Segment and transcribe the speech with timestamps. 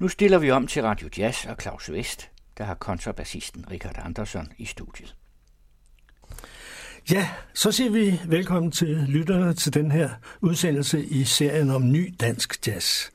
[0.00, 4.48] Nu stiller vi om til Radio Jazz og Claus Vest, der har kontrabassisten Richard Andersson
[4.58, 5.16] i studiet.
[7.10, 10.10] Ja, så siger vi velkommen til lytterne til den her
[10.40, 13.10] udsendelse i serien om ny dansk jazz.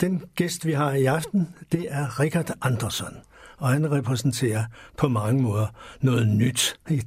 [0.00, 3.16] Den gæst, vi har i aften, det er Richard Andersson,
[3.58, 4.64] og han repræsenterer
[4.96, 5.66] på mange måder
[6.00, 7.02] noget nyt i,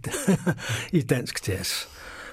[0.99, 1.85] i dansk jazz.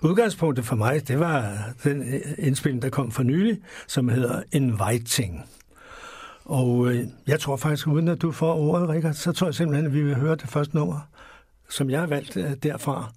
[0.03, 5.45] Udgangspunktet for mig, det var den indspilning, der kom for nylig, som hedder Inviting.
[6.45, 9.87] Og øh, jeg tror faktisk, uden at du får ordet, Rikard, så tror jeg simpelthen,
[9.87, 11.01] at vi vil høre det første nummer,
[11.69, 13.13] som jeg har valgt øh, derfra.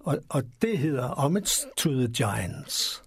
[0.00, 3.02] Og, og det hedder Homage to the Giants.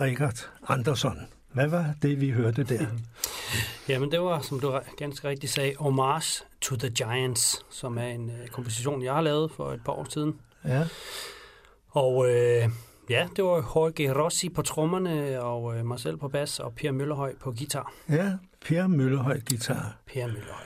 [0.00, 1.18] Richard Andersson.
[1.52, 2.86] Hvad var det, vi hørte der?
[3.88, 8.24] Jamen, det var, som du ganske rigtigt sagde, Homage to the Giants, som er en
[8.24, 10.34] uh, komposition, jeg har lavet for et par år siden.
[10.64, 10.84] Ja.
[11.90, 12.68] Og øh,
[13.10, 16.92] ja, det var Jorge Rossi på trommerne, og øh, mig selv på bas, og Per
[16.92, 17.92] Møllerhøj på guitar.
[18.08, 18.32] Ja,
[18.66, 19.96] Per Møllerhøj guitar.
[20.06, 20.64] Per Møllerhøj.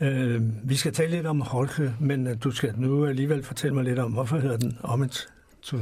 [0.00, 3.84] Øh, vi skal tale lidt om Jorge, men øh, du skal nu alligevel fortælle mig
[3.84, 5.28] lidt om, hvorfor hedder den Homage
[5.62, 5.76] to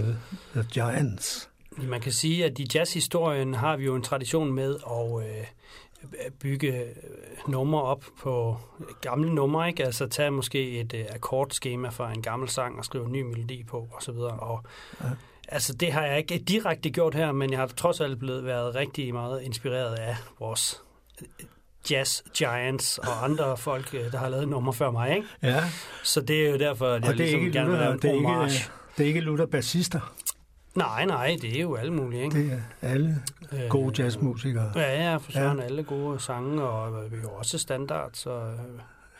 [0.54, 1.50] the Giants?
[1.82, 5.46] Man kan sige, at i jazzhistorien har vi jo en tradition med at øh,
[6.40, 6.84] bygge
[7.48, 8.56] numre op på
[9.00, 9.84] gamle numre, ikke?
[9.84, 13.64] Altså tage måske et øh, akkordskema fra en gammel sang og skrive en ny melodi
[13.64, 14.32] på, og så videre.
[14.32, 14.64] Og,
[15.00, 15.06] ja.
[15.48, 18.74] Altså, det har jeg ikke direkte gjort her, men jeg har trods alt blevet været
[18.74, 20.82] rigtig meget inspireret af vores
[21.90, 25.28] jazz giants og andre folk, øh, der har lavet numre før mig, ikke?
[25.42, 25.64] Ja.
[26.02, 27.92] Så det er jo derfor, at jeg og det er ligesom ikke gerne vil lave
[27.92, 30.14] en det er ikke, det er ikke Luther bassister.
[30.78, 32.38] Nej, nej, det er jo alle mulige, ikke?
[32.38, 32.52] Det
[32.82, 33.22] er alle
[33.68, 34.72] gode jazzmusikere.
[34.76, 35.64] Ja, ja, for søren ja.
[35.64, 38.58] alle gode sange, og øh, jo også standards og øh,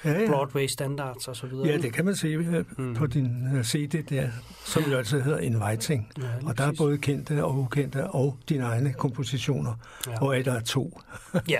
[0.05, 0.31] Ja, ja.
[0.31, 1.67] Broadway standards og så videre.
[1.69, 2.95] Ja, det kan man se øh, Mm.
[2.95, 4.29] på din øh, CD der,
[4.67, 6.13] som jo altså hedder Inviting.
[6.19, 9.75] Ja, Og der er både kendte og ukendte og dine egne kompositioner,
[10.07, 10.23] Ja.
[10.23, 11.01] og der er to
[11.49, 11.59] Ja,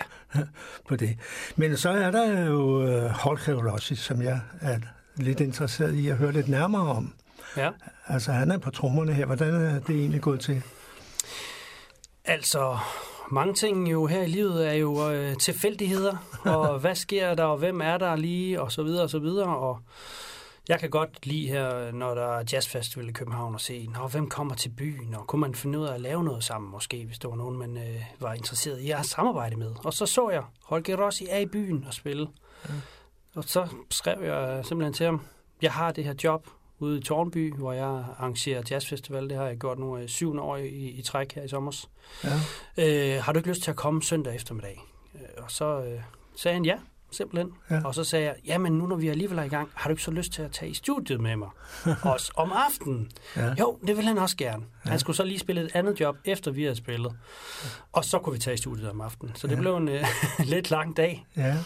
[0.89, 1.17] på det.
[1.56, 4.79] Men så er der jo Jorge Rossi, som jeg er
[5.17, 7.12] lidt interesseret i at høre lidt nærmere om.
[7.56, 7.71] ja.
[8.08, 9.26] Altså, han er på trommerne her.
[9.26, 10.62] Hvordan er det egentlig gået til?
[12.25, 12.78] Altså,
[13.31, 16.16] mange ting jo her i livet er jo øh, tilfældigheder,
[16.56, 19.56] og hvad sker der, og hvem er der lige, og så videre, og så videre,
[19.56, 19.78] og
[20.69, 24.28] jeg kan godt lide her, når der er jazzfestival i København, og se, Nå, hvem
[24.28, 27.19] kommer til byen, og kunne man finde ud af at lave noget sammen, måske, hvis
[27.19, 29.72] der var nogen, man øh, var interesseret i at samarbejde med.
[29.84, 32.28] Og så så jeg, Holger Rossi er i byen og spille.
[32.69, 32.75] Ja.
[33.34, 35.20] Og så skrev jeg simpelthen til ham,
[35.62, 37.84] jeg har det her job ude i Tornby, hvor jeg
[38.19, 39.28] arrangerer jazzfestival.
[39.28, 41.86] Det har jeg gjort nu øh, syvende år i, i træk her i sommer.
[42.25, 42.30] Ja.
[43.16, 44.80] Øh, har du ikke lyst til at komme søndag eftermiddag?
[45.14, 46.00] Øh, og så øh,
[46.36, 46.76] sagde han ja,
[47.10, 47.52] simpelthen.
[47.70, 47.75] Ja.
[47.75, 47.84] Ja.
[47.84, 50.02] Og så sagde jeg, jamen nu når vi alligevel er i gang, har du ikke
[50.02, 51.48] så lyst til at tage i studiet med mig?
[52.02, 53.10] Også om aftenen.
[53.36, 53.54] Ja.
[53.60, 54.64] Jo, det vil han også gerne.
[54.84, 54.90] Ja.
[54.90, 57.16] Han skulle så lige spille et andet job, efter vi havde spillet.
[57.92, 59.34] Og så kunne vi tage i studiet om aftenen.
[59.34, 59.60] Så det Ja.
[59.60, 60.04] blev en øh,
[60.44, 61.26] lidt lang dag.
[61.36, 61.56] ja.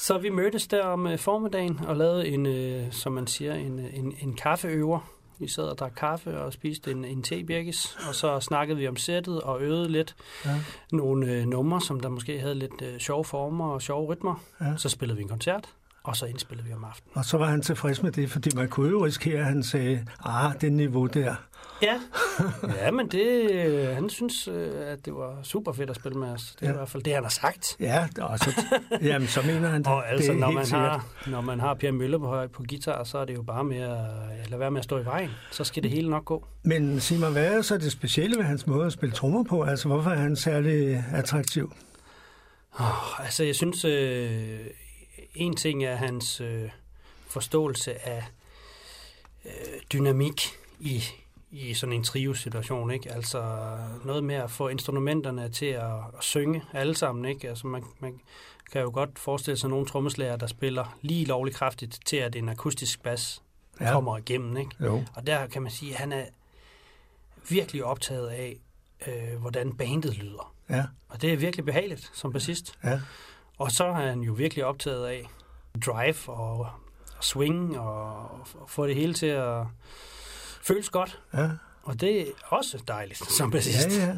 [0.00, 3.78] Så vi mødtes der om øh, formiddagen og lavede en, øh, som man siger, en,
[3.78, 5.00] øh, en, en kaffeøver.
[5.38, 8.96] Vi sad og drak kaffe og spiste en, en tebirkis, og så snakkede vi om
[8.96, 10.14] sættet og øvede lidt
[10.44, 10.50] Ja.
[10.92, 14.42] nogle øh, numre, som der måske havde lidt øh, sjove former og sjove rytmer.
[14.60, 14.76] Ja.
[14.76, 15.68] Så spillede vi en koncert,
[16.02, 17.12] og så indspillede vi om aftenen.
[17.14, 20.06] Og så var han tilfreds med det, fordi man kunne jo risikere, at han sagde,
[20.24, 21.34] ah, det niveau der.
[21.82, 22.00] Ja,
[22.84, 26.28] ja men det, øh, han synes, øh, at det var super fedt at spille med
[26.28, 26.56] os.
[26.60, 26.72] Det er Ja.
[26.72, 27.76] i hvert fald det, han har sagt.
[27.80, 28.62] Ja, og så,
[29.02, 29.86] jamen, så mener han det.
[29.92, 30.82] Og altså, det når man, sikkert.
[30.90, 33.78] har, når man har Per Mølle på, på guitar, så er det jo bare med
[33.80, 35.30] at lade være med at stå i vejen.
[35.50, 36.46] Så skal det hele nok gå.
[36.62, 39.62] Men sig mig, hvad er så det specielle ved hans måde at spille trommer på?
[39.62, 41.72] Altså, hvorfor er han særlig attraktiv?
[42.80, 44.60] Oh, altså, jeg synes, øh,
[45.34, 46.68] en ting er hans øh,
[47.28, 48.24] forståelse af
[49.44, 49.50] øh,
[49.92, 50.42] dynamik
[50.80, 51.04] i,
[51.50, 53.12] i sådan en trio-situation, ikke?
[53.12, 53.68] Altså
[54.04, 55.84] noget med at få instrumenterne til at,
[56.18, 57.48] at synge alle sammen, ikke?
[57.48, 58.20] Altså man, man
[58.72, 62.48] kan jo godt forestille sig nogle trommeslager, der spiller lige lovligt kraftigt til, at en
[62.48, 63.42] akustisk bas
[63.80, 63.92] Ja.
[63.92, 64.70] kommer igennem, ikke?
[64.80, 65.04] Jo.
[65.14, 66.24] Og der kan man sige, at han er
[67.48, 68.56] virkelig optaget af,
[69.06, 70.54] øh, hvordan bandet lyder.
[70.70, 72.78] Ja, Og det er virkelig behageligt som bassist.
[72.84, 73.00] ja.
[73.58, 75.24] Og så er han jo virkelig optaget af
[75.86, 76.58] drive og,
[77.16, 78.14] og swing og,
[78.60, 79.64] og få det hele til at
[80.62, 81.20] føles godt.
[81.34, 81.48] ja.
[81.82, 83.98] Og det er også dejligt som bassist.
[83.98, 84.12] Ja, ja.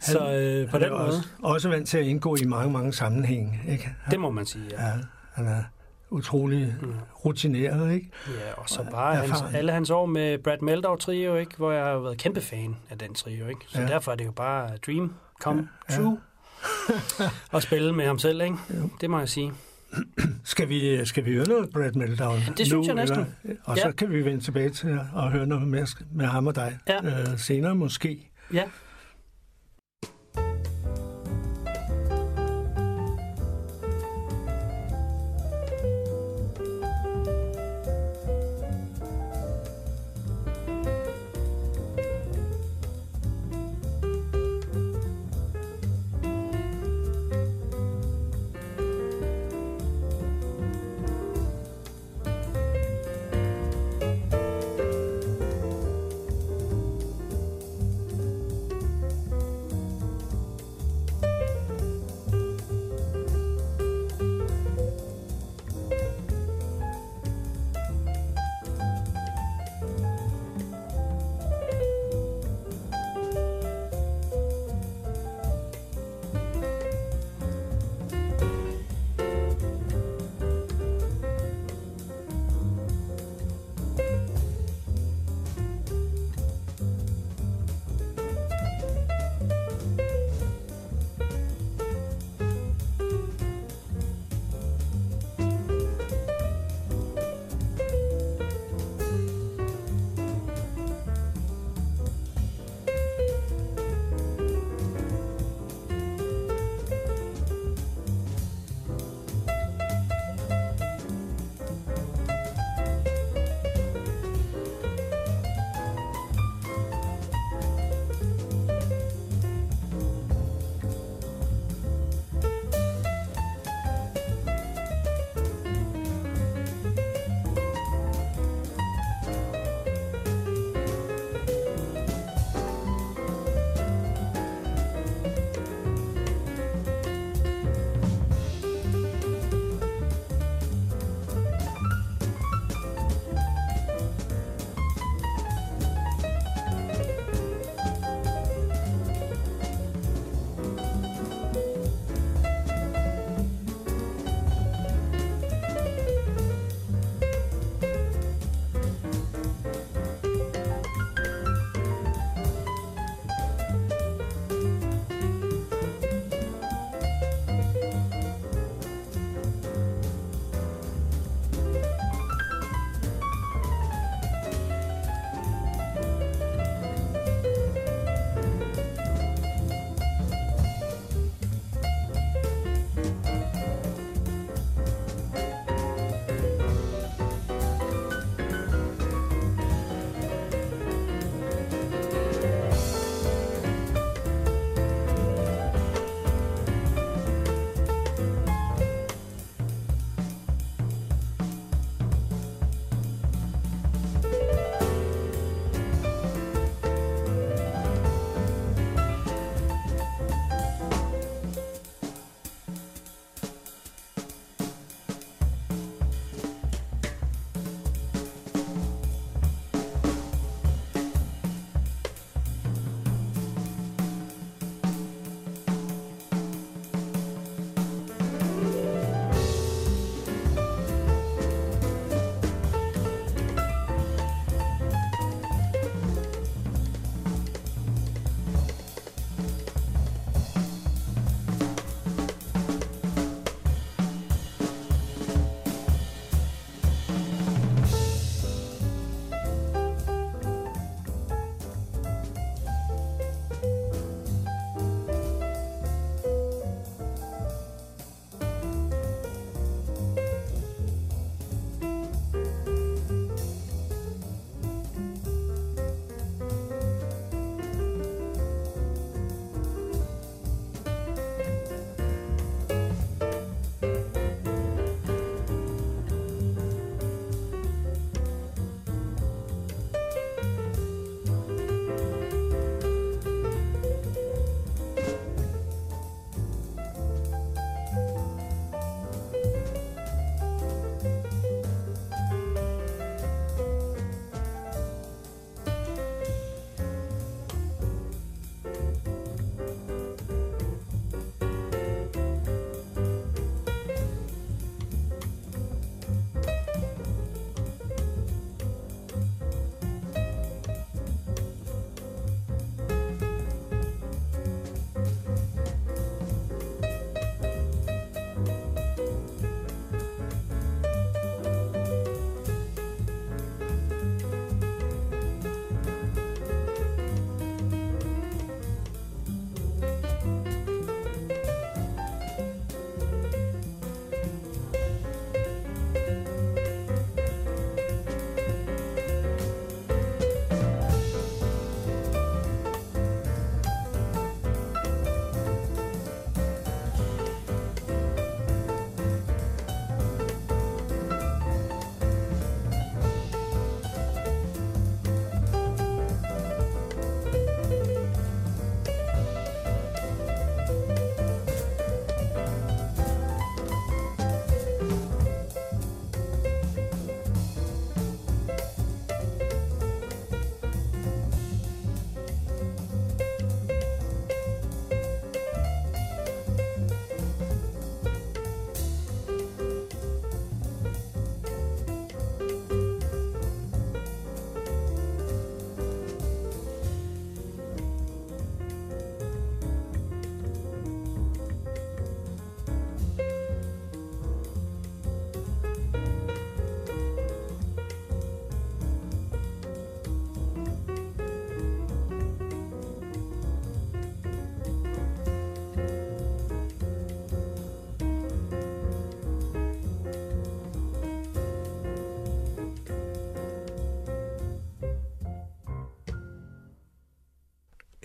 [0.00, 2.72] Så øh, på Han er den måde, også, også vant til at indgå i mange,
[2.72, 3.60] mange sammenhænge.
[3.68, 3.94] Ikke?
[4.10, 4.64] det må man sige.
[4.70, 4.86] Ja.
[4.86, 4.92] Ja,
[5.34, 5.62] han er
[6.10, 6.74] utrolig
[7.24, 8.10] rutineret, ikke?
[8.28, 9.54] Ja, og så Og bare hans, erfaren.
[9.54, 12.98] alle hans år med Brad Meldau trio, ikke, hvor jeg har været kæmpe fan af
[12.98, 13.48] den trio.
[13.48, 13.60] Ikke?
[13.68, 13.86] Så ja.
[13.88, 15.94] derfor er det jo bare dream come Ja.
[15.94, 16.00] ja.
[16.02, 16.18] true
[17.52, 18.40] at spille med ham selv.
[18.42, 18.56] Ikke?
[18.70, 18.88] Jo.
[19.00, 19.52] Det må jeg sige.
[20.44, 23.18] Skal vi, skal vi høre noget Brad Meltdown Det synes jeg næsten.
[23.44, 23.92] Eller, og så Ja.
[23.92, 27.20] kan vi vende tilbage til at høre noget mere med ham og dig Ja.
[27.20, 28.30] øh, senere måske.
[28.52, 28.62] Ja.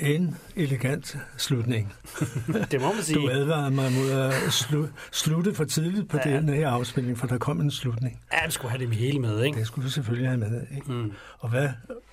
[0.09, 1.93] En elegant slutning.
[2.71, 3.15] det må man sige.
[3.15, 6.31] Du advarede mig mod at slu, slutte for tidligt på ja.
[6.31, 8.21] den her afspilning, for der kom en slutning.
[8.33, 9.59] Ja, du skulle have det hele med, ikke?
[9.59, 10.91] Det skulle du selvfølgelig have med, ikke?
[10.91, 11.11] Mm.
[11.39, 11.69] Og hvad,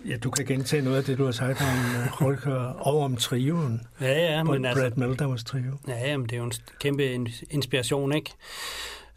[0.07, 1.67] ja, du kan gentage noget af det, du har sagt om
[2.25, 3.83] Holger og om trioen.
[4.01, 4.83] Ja, ja, men Brad altså...
[4.83, 5.79] Brad Meldauers trio.
[5.89, 8.31] Ja, ja, men det er jo en kæmpe inspiration, ikke?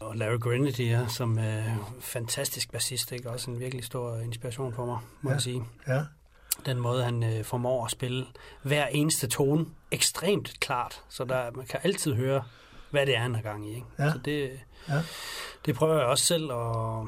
[0.00, 1.62] Og Larry Grenadier, som er
[2.00, 3.30] fantastisk bassist, ikke?
[3.30, 5.34] Også en virkelig stor inspiration for mig, må ja.
[5.34, 5.62] jeg sige.
[5.88, 6.00] Ja.
[6.66, 8.26] Den måde, han øh, formår at spille
[8.62, 12.42] hver eneste tone ekstremt klart, så der, man kan altid høre,
[12.90, 13.74] hvad det er, han har gang i.
[13.74, 13.86] Ikke?
[13.98, 14.12] Ja.
[14.12, 14.50] Så det,
[14.88, 15.02] ja.
[15.66, 17.00] det prøver jeg også selv at,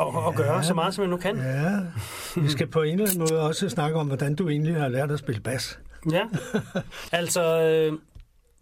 [0.00, 0.28] at, ja.
[0.28, 1.36] at gøre så meget, som jeg nu kan.
[1.36, 1.78] Ja,
[2.40, 5.10] vi skal på en eller anden måde også snakke om, hvordan du egentlig har lært
[5.10, 5.78] at spille bas.
[6.12, 6.22] Ja,
[7.12, 7.60] altså...
[7.60, 7.98] Øh,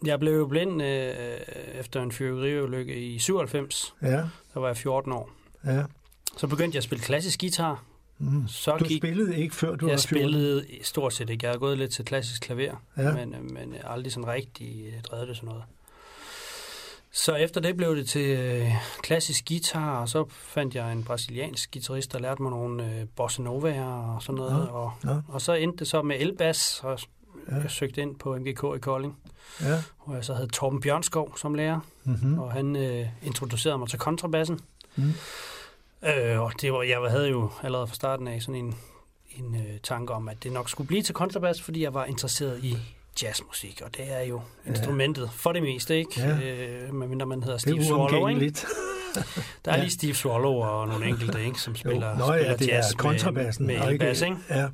[0.04, 1.14] jeg blev blind øh,
[1.74, 3.94] efter en fyrværkeriulykke i 97.
[4.02, 4.08] Ja.
[4.54, 5.30] Der var jeg 14 år.
[5.66, 5.82] Ja.
[6.36, 7.84] Så begyndte jeg at spille klassisk guitar.
[8.18, 8.48] Mm.
[8.48, 10.06] Så du gik, spillede ikke før du jeg var 14?
[10.08, 11.46] spillede stort set ikke.
[11.46, 13.14] Jeg har gået lidt til klassisk klaver, Ja.
[13.14, 15.62] men, øh, men jeg aldrig sådan rigtig øh, drevet det sådan noget.
[17.12, 21.72] Så efter det blev det til øh, klassisk guitar, og så fandt jeg en brasiliansk
[21.72, 24.52] guitarist, der lærte mig nogle øh, bossa novaer og sådan noget.
[24.52, 25.16] Ja, Og, ja.
[25.28, 26.98] og så endte det så med elbas, og
[27.50, 27.54] Ja.
[27.56, 29.16] jeg søgte ind på MGK i Kolding,
[29.62, 29.82] Ja.
[30.04, 32.38] hvor jeg så havde Torben Bjørnskov som lærer, Mm-hmm.
[32.38, 34.60] og han øh, introducerede mig til kontrabassen.
[34.96, 35.12] Mm.
[36.06, 38.74] Øh, og det var, jeg havde jo allerede fra starten af sådan en,
[39.36, 42.64] en øh, tanke om, at det nok skulle blive til kontrabas, fordi jeg var interesseret
[42.64, 42.76] i
[43.22, 44.70] jazzmusik, og det er jo Ja.
[44.70, 46.20] instrumentet for det meste, ikke?
[46.20, 46.38] Ja.
[46.38, 48.40] Øh, medmindre man hedder Steve Swallow, ikke?
[49.64, 49.80] Der er Ja.
[49.80, 52.96] lige Steve Swallow og nogle enkelte, ikke, som spiller, Nå spiller ja, det jazz er
[52.96, 53.66] kontrabassen.
[53.66, 54.36] med, med og ikke- ikke?
[54.50, 54.66] Ja.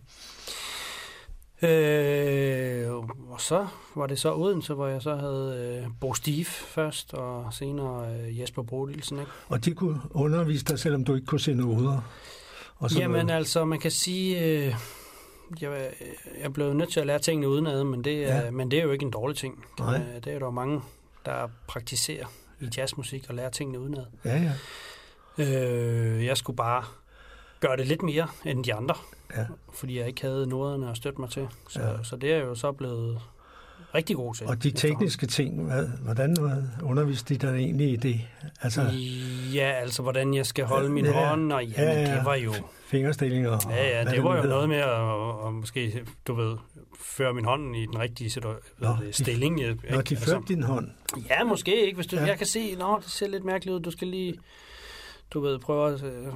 [1.62, 2.92] Øh,
[3.30, 7.52] og så var det så Odense, hvor jeg så havde øh, Bo Steve først, og
[7.54, 9.30] senere øh, Jesper Bodilsen, ikke?
[9.48, 12.00] Og de kunne undervise dig, selvom du ikke kunne se noder.
[12.76, 13.36] Og Jamen noget.
[13.38, 14.74] altså, man kan sige, øh,
[15.60, 15.90] jeg,
[16.42, 18.50] jeg blev nødt til at lære tingene udenad, men det, er, Ja.
[18.50, 19.64] men det er jo ikke en dårlig ting.
[19.78, 19.94] Nej.
[19.96, 20.80] Øh, Det er der jo mange,
[21.24, 22.26] der praktiserer
[22.60, 24.04] i jazzmusik og lærer tingene udenad.
[24.24, 24.52] Ja, ja.
[25.38, 26.84] Øh, jeg skulle bare
[27.62, 28.94] gøre det lidt mere end de andre,
[29.36, 29.44] Ja.
[29.74, 31.48] fordi jeg ikke havde noderne at støtte mig til.
[31.68, 32.02] Så, Ja.
[32.02, 33.20] så det er jo så blevet
[33.94, 34.46] rigtig god til.
[34.46, 36.36] Og de tekniske ting, hvad, hvordan
[36.82, 38.20] underviste de dig egentlig i det?
[38.62, 38.82] Altså
[39.54, 41.28] Ja, altså hvordan jeg skal holde min Ja.
[41.28, 42.16] hånd, og jamen, Ja, ja.
[42.16, 42.52] det var jo...
[42.86, 43.50] fingerstillinger?
[43.50, 46.56] og Ja, ja, det var jo noget med at, at måske, du ved,
[47.00, 48.48] føre min hånd i den rigtige situa-
[48.78, 49.62] Nå, hvad det, stilling.
[49.62, 50.88] jeg- Når de førte din hånd.
[51.30, 51.94] Ja, måske ikke.
[51.96, 52.22] Hvis du, Ja.
[52.22, 52.28] ja.
[52.28, 53.80] Jeg kan se, nå, det ser lidt mærkeligt ud.
[53.80, 54.34] Du skal lige,
[55.34, 56.26] du ved, prøve at, øh,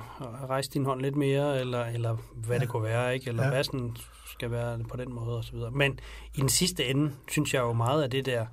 [0.43, 2.61] at rejse din hånd lidt mere, eller, eller hvad ja.
[2.61, 3.29] det kunne være, ikke?
[3.29, 3.49] Eller Ja.
[3.49, 3.55] ja.
[3.55, 3.97] bassen
[4.33, 5.71] skal være på den måde, og så videre.
[5.71, 5.99] Men
[6.35, 8.47] i den sidste ende, synes jeg jo meget af det der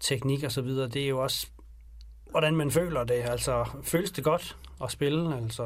[0.00, 1.46] teknik og så videre, det er jo også,
[2.30, 3.14] hvordan man føler det.
[3.14, 5.36] Altså, føles det godt at spille?
[5.36, 5.62] Altså,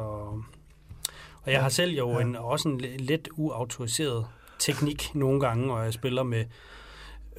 [1.42, 2.20] og jeg har selv jo Ja.
[2.20, 4.26] en, også en li- lidt uautoriseret
[4.58, 6.44] teknik nogle gange, og jeg spiller med,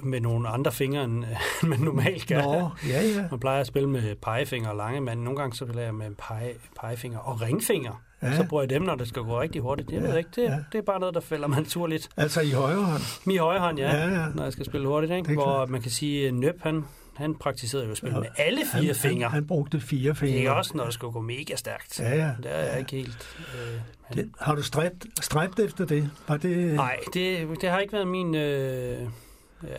[0.04, 1.26] med nogle andre fingre, end
[1.64, 2.42] man normalt gør.
[2.42, 3.26] Nå, ja, ja.
[3.32, 6.12] Man plejer at spille med pegefinger og lange, men nogle gange så spiller jeg med
[6.18, 8.02] pege, pegefinger og ringfinger.
[8.22, 8.28] Ja.
[8.28, 8.36] Ja.
[8.38, 9.92] Så bruger jeg dem, når det skal gå rigtig hurtigt.
[9.92, 10.52] Jeg Ja, ved ikke, det, ja.
[10.52, 10.58] ja.
[10.72, 12.10] det er bare noget, der falder mig naturligt.
[12.18, 13.02] Altså i højre hånd.
[13.26, 14.26] Min højre hånd, ja, Ja, ja.
[14.36, 15.10] når jeg skal spille hurtigt.
[15.10, 15.32] Det Ikke?
[15.32, 15.70] er Hvor klart.
[15.70, 18.20] man kan sige, at Nøb, han, han praktiserede jo spille Ja.
[18.22, 19.24] med alle fire han, fingre.
[19.30, 20.38] Han, han brugte fire fingre.
[20.38, 22.00] Ikke også, når det skulle gå mega stærkt.
[22.00, 22.32] Ja, ja.
[22.44, 23.28] Det er jeg ikke helt...
[23.40, 26.10] Øh, han, Det, har du stræbt, stræbt efter det?
[26.28, 29.00] Var det Nej, det, det har ikke været min øh,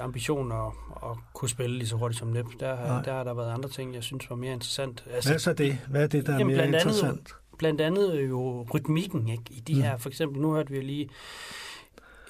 [0.00, 0.66] ambition at,
[1.10, 2.46] at kunne spille lige så hurtigt som Nip.
[2.60, 2.86] Der, Nej.
[2.86, 5.04] har- der har der været andre ting, jeg synes var mere interessant.
[5.10, 5.78] Altså, Hvad er så det?
[5.88, 7.32] Hvad er det, der er Jamen, mere blandt andet- interessant?
[7.58, 9.42] blandt andet jo rytmikken ikke?
[9.50, 9.80] i de Mm.
[9.82, 9.96] her.
[9.96, 11.08] For eksempel, nu hørte vi lige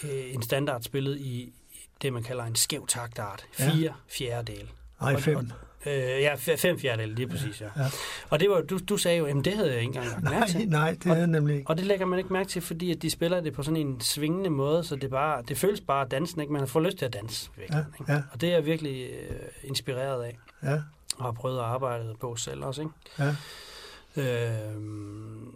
[0.04, 1.52] øh, en standard spillet i
[2.02, 3.46] det, man kalder en skæv taktart.
[3.60, 3.70] Ja.
[3.70, 4.70] Fire fjerdedel.
[5.00, 5.50] Nej, og- fem.
[5.86, 7.66] Øh, ja, fem fjerdedel, lige præcis, ja.
[7.76, 7.86] Ja.
[8.30, 10.52] Og det var, du, du sagde jo, at det havde jeg ikke engang lagt mærke
[10.52, 10.68] til.
[10.68, 11.70] nej, det er jeg nemlig ikke.
[11.70, 14.00] Og det lægger man ikke mærke til, fordi at de spiller det på sådan en
[14.00, 16.52] svingende måde, så det, bare, det føles bare dansen, ikke?
[16.52, 17.50] Man får lyst til at danse.
[17.56, 18.12] Virkelig, Ja, ikke?
[18.12, 18.22] ja.
[18.32, 20.80] Og det er jeg virkelig øh, inspireret af, Ja,
[21.18, 22.82] og har prøvet at arbejde på selv også.
[22.82, 22.92] Ikke?
[23.18, 23.34] ja.
[24.16, 25.54] Øhm,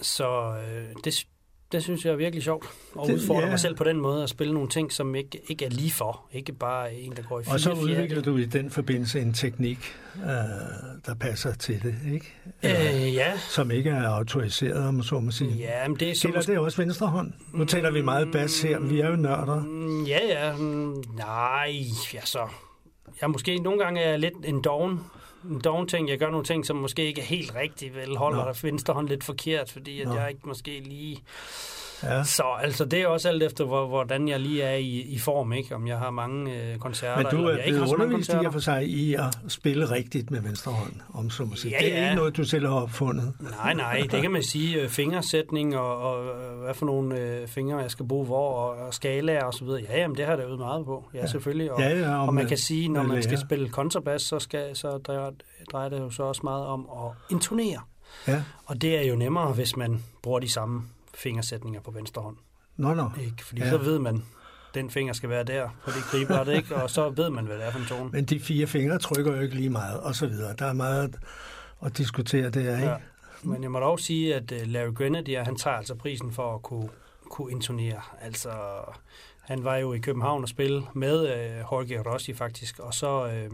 [0.00, 1.26] så øh, det,
[1.72, 2.66] det synes jeg er virkelig sjovt
[3.02, 3.50] at Det- udfordre ja.
[3.50, 6.20] mig selv på den måde at spille nogle ting, som ikke, ikke er lige for.
[6.32, 9.32] Ikke bare en, der går i fire Og så udvikler du i den forbindelse en
[9.32, 9.78] teknik,
[10.16, 10.30] øh,
[11.06, 12.34] der passer til det, ikke?
[12.62, 13.38] Eller, Øh, ja.
[13.38, 15.54] Som ikke er autoriseret, om så må sige.
[15.58, 17.32] ja, men det er så Gælder det også venstre hånd?
[17.52, 19.60] Nu taler vi meget bas her, vi er jo nørder.
[19.64, 20.56] Mm, Ja, ja.
[20.56, 21.76] Mm, Nej,
[22.14, 22.48] ja så.
[23.20, 25.00] Jeg måske nogle gange er jeg lidt en doven,
[25.50, 26.08] en doven ting.
[26.08, 28.52] Jeg gør nogle ting, som måske ikke er helt rigtigt, vel holder Nå.
[28.62, 30.14] venstre hånd lidt forkert, fordi at Nå.
[30.14, 31.22] jeg ikke måske lige
[32.04, 32.24] Ja.
[32.24, 35.52] Så altså, det er også alt efter, hvor, hvordan jeg lige er i, i form,
[35.52, 35.74] ikke?
[35.74, 39.14] Om jeg har mange øh, koncerter, Men du er blevet undervist i for sig i
[39.14, 41.74] at spille rigtigt med venstre hånd, om så må sige.
[41.80, 42.04] Ja, det er ja.
[42.04, 43.32] ikke noget, du selv har opfundet.
[43.40, 44.80] Nej, nej, det kan man sige.
[44.80, 48.86] øh, Fingersætning og, og øh, hvad for nogle øh, fingre, jeg skal bruge hvor, og,
[48.86, 49.82] og skalaer og så videre.
[49.88, 51.04] Ja, jamen, det har da øvet meget på.
[51.14, 51.72] Ja, selvfølgelig.
[51.72, 54.98] Og, Ja, ja, og man kan sige, når man skal spille kontrabas, så, skal, så
[54.98, 55.30] drejer,
[55.72, 57.80] drejer det jo så også meget om at intonere.
[58.28, 58.42] Ja.
[58.66, 60.82] Og det er jo nemmere, hvis man bruger de samme
[61.14, 62.36] fingersætninger på venstre hånd.
[62.76, 63.10] Nå, nå.
[63.20, 63.44] Ikke?
[63.44, 63.70] Fordi Ja.
[63.70, 64.24] så ved man,
[64.74, 66.74] den finger skal være der på det gribret, ikke?
[66.76, 68.10] Og så ved man, hvad det er for en tone.
[68.10, 70.54] Men de fire fingre trykker jo ikke lige meget, og så videre.
[70.58, 71.16] Der er meget
[71.84, 72.88] at diskutere der, ikke?
[72.90, 72.96] Ja.
[73.42, 76.62] Men jeg må dog sige, at øh, Larry Grenadier, han tager altså prisen for at
[76.62, 76.88] kunne,
[77.30, 78.00] kunne intonere.
[78.20, 78.50] Altså,
[79.40, 83.50] han var jo i København og spille med øh, Jorge Rossi faktisk, og så øh,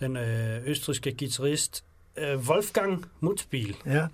[0.00, 1.84] den øh, østriske guitarist
[2.16, 3.76] øh, Wolfgang Mutzbiel.
[3.86, 4.06] Ja,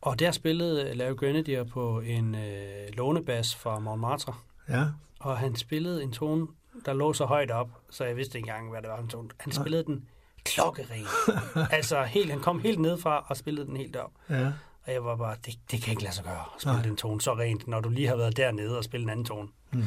[0.00, 4.34] Og der spillede Larry Grenadier på en øh, lånebas fra Montmartre,
[4.68, 4.84] ja.
[5.20, 6.46] og han spillede en tone,
[6.84, 9.28] der lå så højt op, så jeg vidste ikke engang, hvad det var en tone.
[9.38, 10.08] Han spillede den
[10.44, 11.06] klokkeren.
[11.76, 14.10] altså, helt, han kom helt ned fra og spillede den helt op.
[14.30, 14.52] ja.
[14.86, 16.86] Og jeg var bare, det, det kan ikke lade sig gøre at spille Nej.
[16.86, 19.48] den tone så rent, når du lige har været dernede og spille en anden tone.
[19.72, 19.84] Mm.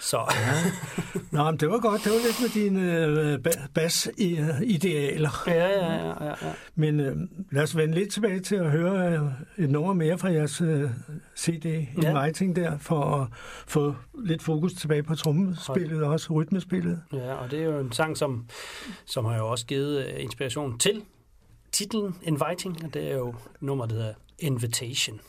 [0.00, 0.32] Så
[1.30, 2.04] Nå, men det var godt.
[2.04, 5.44] Det var lidt med dine øh, ba- bas-idealer.
[5.46, 6.52] ja, ja, ja, ja, ja.
[6.74, 7.16] Men øh,
[7.50, 10.90] lad os vende lidt tilbage til at høre øh, et nummer mere fra jeres øh,
[11.38, 12.24] CD Ja.
[12.24, 13.28] Inviting der, for at
[13.66, 17.02] få lidt fokus tilbage på trommespillet og også rytmespillet.
[17.12, 18.46] ja, og det er jo en sang, som,
[19.06, 21.02] som har jo også givet øh, inspiration til
[21.72, 24.12] titlen Inviting, og det er jo nummer, der hedder.
[24.40, 25.20] Invitation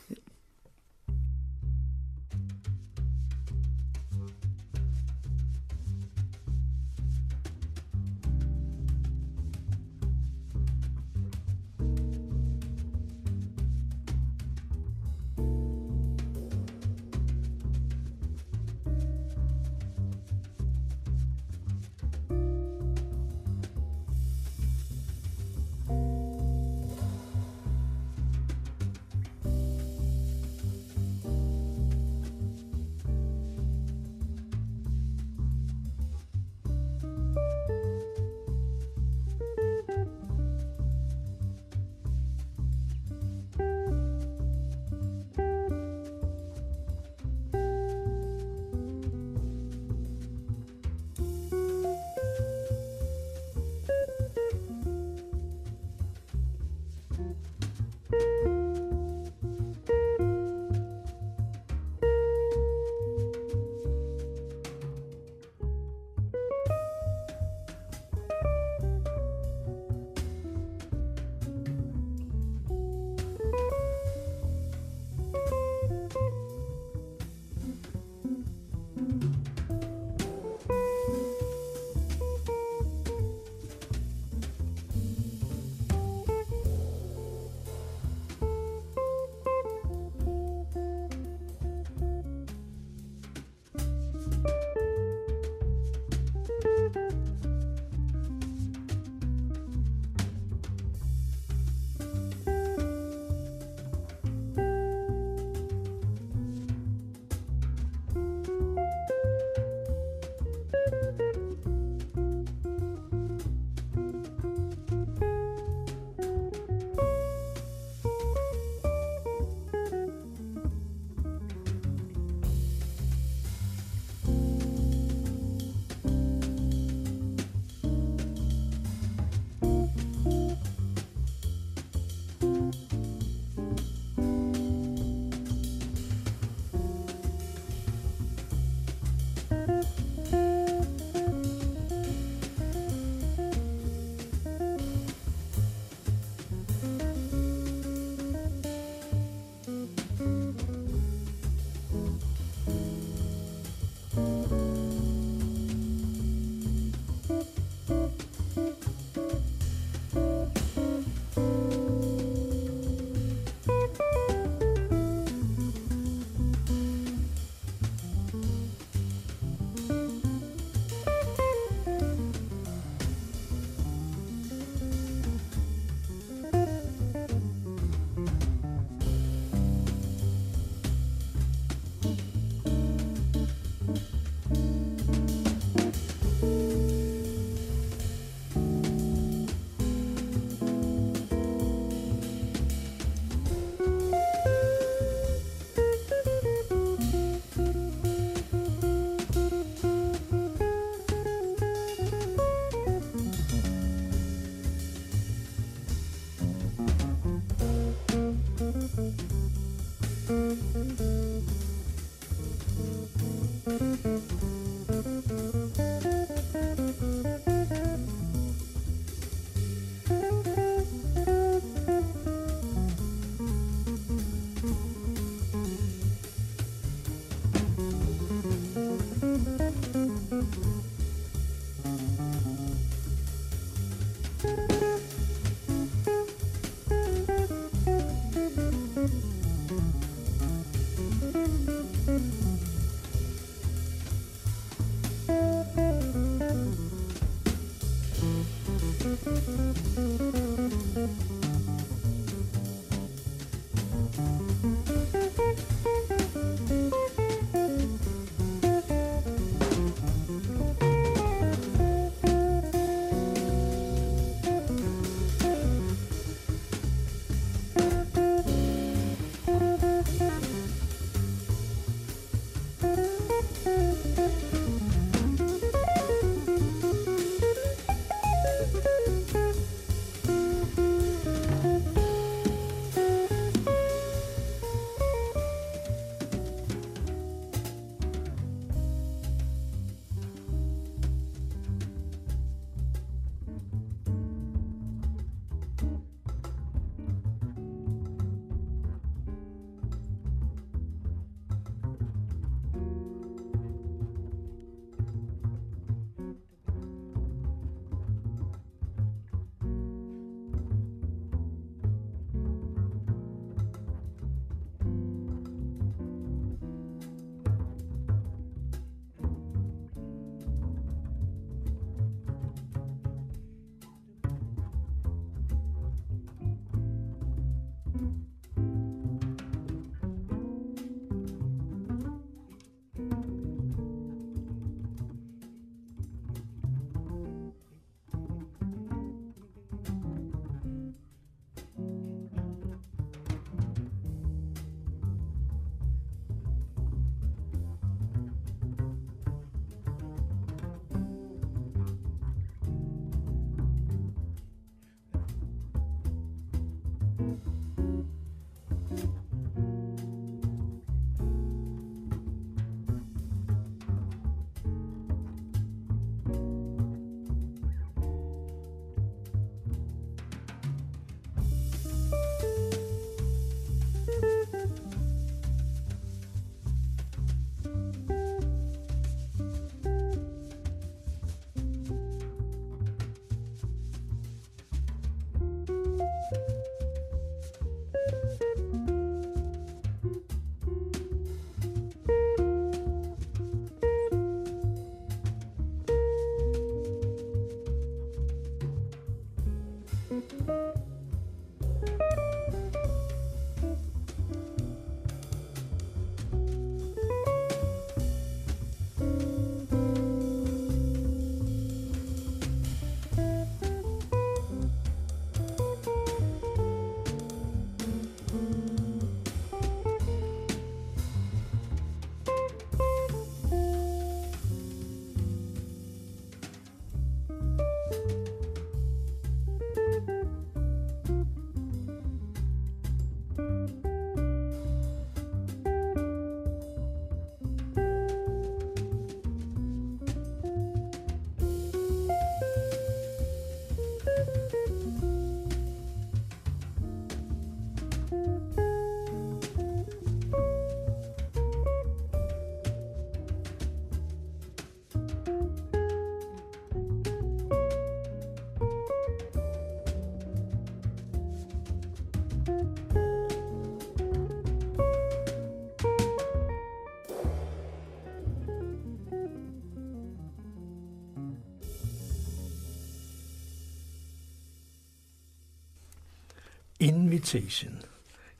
[476.80, 477.78] Invitation.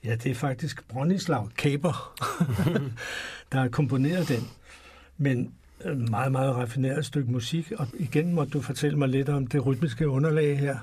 [0.04, 2.14] Ja, det er faktisk Bronislav Kaper,
[3.52, 4.50] der har komponeret den.
[5.16, 5.54] Men
[6.10, 10.08] meget, meget raffineret stykke musik, og igen må du fortælle mig lidt om det rytmiske
[10.08, 10.78] underlag her.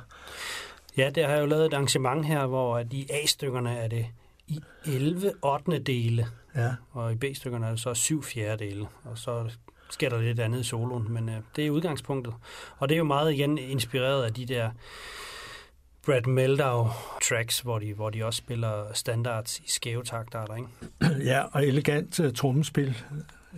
[0.98, 4.06] Ja, det har jeg jo lavet et arrangement her, hvor i A-stykkerne er det
[4.48, 5.80] i 11 8.
[5.80, 6.74] dele, ja.
[6.92, 9.52] og i B-stykkerne er det så 7 fjerdedele, og så
[9.90, 12.34] sker der lidt andet i soloen, men øh, det er udgangspunktet.
[12.78, 14.72] Og det er jo meget igen inspireret af de der
[16.08, 16.88] Brad Meldau
[17.30, 20.68] tracks, hvor de, hvor de også spiller standards i skæve takter, ikke?
[21.32, 22.98] Ja, og elegant uh, trommespil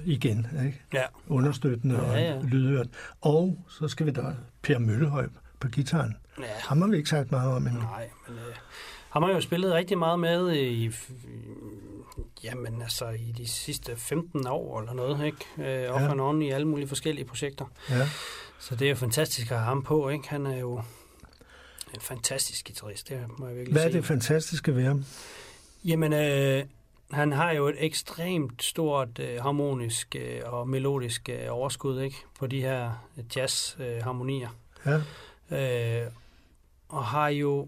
[0.05, 0.81] igen, ikke?
[0.93, 1.03] Ja.
[1.27, 2.35] Understøttende Ja, ja.
[2.37, 2.87] og lydhørt.
[3.21, 4.21] Og så skal vi da
[4.61, 5.27] Per Møllehøj
[5.59, 6.17] på gitaren.
[6.39, 7.81] Ja, Ham har vi ikke sagt meget om endnu.
[7.81, 8.53] nej, men øh,
[9.09, 10.91] ham har jo spillet rigtig meget med i,
[12.43, 15.83] jamen altså i de sidste 15 år eller noget, ikke?
[15.85, 16.11] Øh, off Ja.
[16.11, 17.65] and on i alle mulige forskellige projekter.
[17.89, 18.09] Ja.
[18.59, 20.29] Så det er jo fantastisk at have ham på, ikke?
[20.29, 20.81] Han er jo
[21.95, 23.97] en fantastisk guitarist, det må jeg virkelig Hvad er sige.
[23.97, 25.05] det fantastiske ved ham?
[25.85, 26.63] Jamen, øh,
[27.11, 32.15] han har jo et ekstremt stort øh, harmonisk øh, og melodisk øh, overskud ikke?
[32.39, 32.91] på de her
[33.35, 34.49] jazz-harmonier.
[34.85, 36.01] Ja.
[36.05, 36.11] Øh,
[36.89, 37.67] og har jo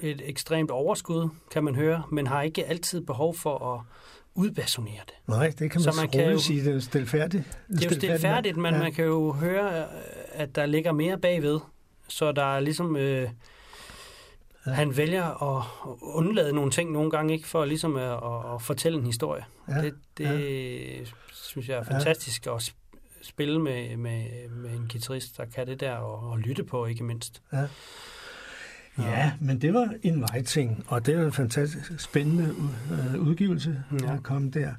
[0.00, 3.80] et ekstremt overskud, kan man høre, men har ikke altid behov for at
[4.34, 5.14] udbasonere det.
[5.26, 7.58] Nej, det kan Så man, man man kan jo- sige, det er stilfærdigt.
[7.68, 8.80] Det er jo stilfærdigt, men ja.
[8.80, 9.84] man kan jo høre, øh,
[10.32, 11.60] at der ligger mere bagved.
[12.12, 12.96] Så der er ligesom...
[12.96, 13.28] Øh,
[14.66, 14.70] Ja.
[14.72, 15.24] Han vælger
[15.56, 19.06] at at undlade nogle ting nogle gange, ikke for ligesom at, at, at fortælle en
[19.06, 19.44] historie.
[19.68, 19.82] Ja.
[19.82, 25.44] Det, det synes jeg er fantastisk at sp- spille med, med, med en guitarist, der
[25.44, 27.42] kan det der, og, og lytte på, ikke mindst.
[27.52, 27.64] Ja.
[28.98, 32.54] Ja, men det var en vejting, og det er en fantastisk spændende
[32.92, 34.18] øh, udgivelse, der Ja.
[34.22, 34.72] kommet der.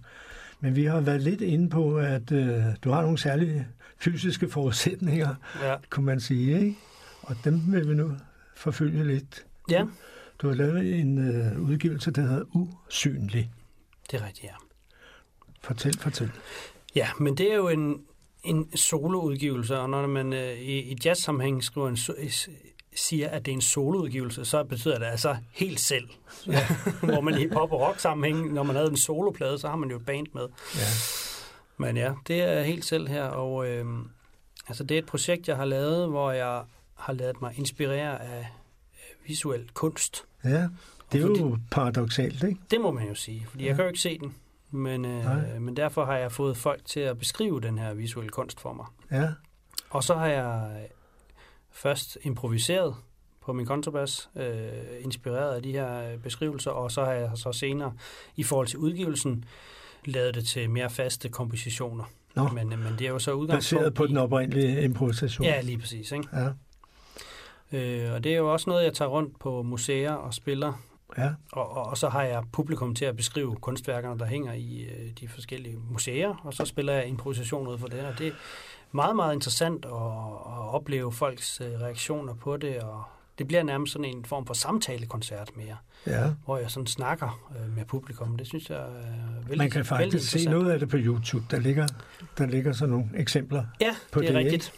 [0.60, 3.68] Men vi har været lidt inde på, at øh, du har nogle særlige
[3.98, 6.78] fysiske forudsætninger, Ja, kunne man sige, ikke?
[7.24, 8.12] Og dem vil vi nu
[8.56, 9.46] forfølge lidt.
[9.70, 9.86] ja
[10.42, 13.52] Du har lavet en øh, udgivelse, der hedder Usynlig.
[14.12, 14.56] det er rigtigt, ja.
[15.62, 16.32] Fortæl, fortæl.
[16.96, 18.02] Ja, men det er jo en,
[18.44, 22.50] en soloudgivelse, og når man øh, i, i jazz-sammenhæng skriver en, so-
[22.96, 26.10] siger, at det er en soloudgivelse, så betyder det altså helt selv.
[26.48, 26.68] Ja.
[27.04, 29.98] Hvor man i pop- og rock-sammenhæng, når man havde en soloplade, så har man jo
[29.98, 30.48] et band med.
[30.76, 30.82] Ja.
[31.78, 33.86] Men ja, det er helt selv her, og øh,
[34.68, 36.64] altså det er et projekt, jeg har lavet, hvor jeg
[37.04, 38.48] har lavet mig inspirere af
[39.28, 40.24] visuel kunst.
[40.44, 40.68] ja,
[41.12, 42.60] det er Og jo paradoxalt, ikke?
[42.72, 43.68] Det må man jo sige, fordi ja.
[43.70, 44.36] jeg kan jo ikke se den.
[44.72, 45.36] Men, Nej.
[45.56, 48.74] øh, men derfor har jeg fået folk til at beskrive den her visuelle kunst for
[48.74, 48.86] mig.
[49.12, 49.30] Ja,
[49.90, 50.90] Og så har jeg øh,
[51.72, 52.96] først improviseret
[53.46, 54.68] på min kontrabas, øh,
[55.00, 57.94] inspireret af de her øh, beskrivelser, og så har jeg så senere,
[58.36, 59.46] i forhold til udgivelsen,
[60.06, 62.04] lavet det til mere faste kompositioner.
[62.36, 62.48] Nå.
[62.48, 65.46] Men, øh, men det er jo så udgangspunkt baseret på i- den oprindelige improvisation.
[65.48, 66.12] Ja, lige præcis.
[66.12, 66.28] Ikke?
[66.34, 66.50] Ja,
[67.74, 70.74] Øh, og det er jo også noget, jeg tager rundt på museer og spiller,
[71.18, 74.82] ja, og, og, og så har jeg publikum til at beskrive kunstværkerne, der hænger i
[74.82, 78.32] øh, de forskellige museer, og så spiller jeg improvisation ud for det, og det er
[78.92, 83.04] meget, meget interessant at, at opleve folks øh, reaktioner på det, og
[83.38, 86.32] det bliver nærmest sådan en form for samtalekoncert mere, ja.
[86.46, 88.38] hvor jeg sådan snakker øh, med publikum.
[88.38, 88.88] Det synes jeg er
[89.42, 91.46] vældig, Man kan faktisk se noget af det på YouTube.
[91.52, 91.88] Der ligger,
[92.38, 94.74] der ligger sådan nogle eksempler, Ja, på det er det, rigtigt.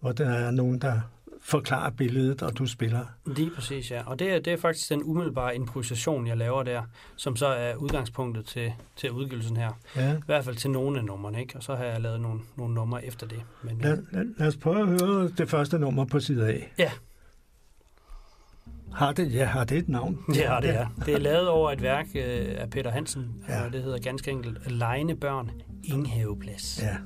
[0.00, 1.00] hvor der er nogen, der
[1.42, 3.04] forklarer billedet, og du spiller.
[3.26, 4.02] Lige præcis, ja.
[4.06, 6.82] Og det er, det er faktisk den umiddelbare improvisation, jeg laver der,
[7.16, 9.70] som så er udgangspunktet til, til udgivelsen her.
[9.96, 10.12] Ja.
[10.16, 11.56] I hvert fald til nogle af numrene, ikke?
[11.56, 13.42] Og så har jeg lavet nogle, nogle numre efter det.
[13.62, 16.58] Men, Lad, lad, lad os prøve at høre det første nummer på side A.
[16.78, 16.90] Ja.
[18.94, 20.18] Har det, ja, har det et navn?
[20.34, 20.86] Ja, det er.
[21.06, 23.58] Det er lavet over et værk øh, af Peter Hansen, Ja.
[23.58, 23.64] ja.
[23.66, 25.50] og det hedder ganske enkelt Lejne børn,
[25.84, 26.82] Inghaveplads.
[26.82, 26.96] Ja.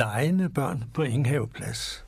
[0.00, 2.04] Lejende børn på Inghaveplads.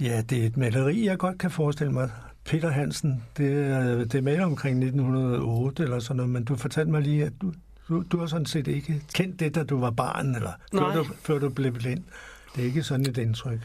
[0.00, 2.10] Ja, det er et maleri, jeg godt kan forestille mig.
[2.44, 6.90] Peter Hansen, det er, det er malet omkring 1908 eller sådan noget, men du fortalte
[6.90, 7.52] mig lige, at du,
[7.88, 11.04] du, du har sådan set ikke kendt det, da du var barn, eller før du,
[11.22, 12.04] før du blev blind.
[12.54, 13.60] Det er ikke sådan et indtryk.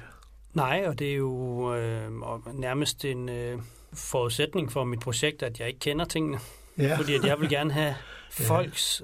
[0.53, 2.11] Nej, og det er jo øh,
[2.53, 3.59] nærmest en øh,
[3.93, 6.39] forudsætning for mit projekt, at jeg ikke kender tingene.
[6.77, 6.97] Ja.
[6.97, 7.95] Fordi at jeg vil gerne have
[8.49, 9.03] folks.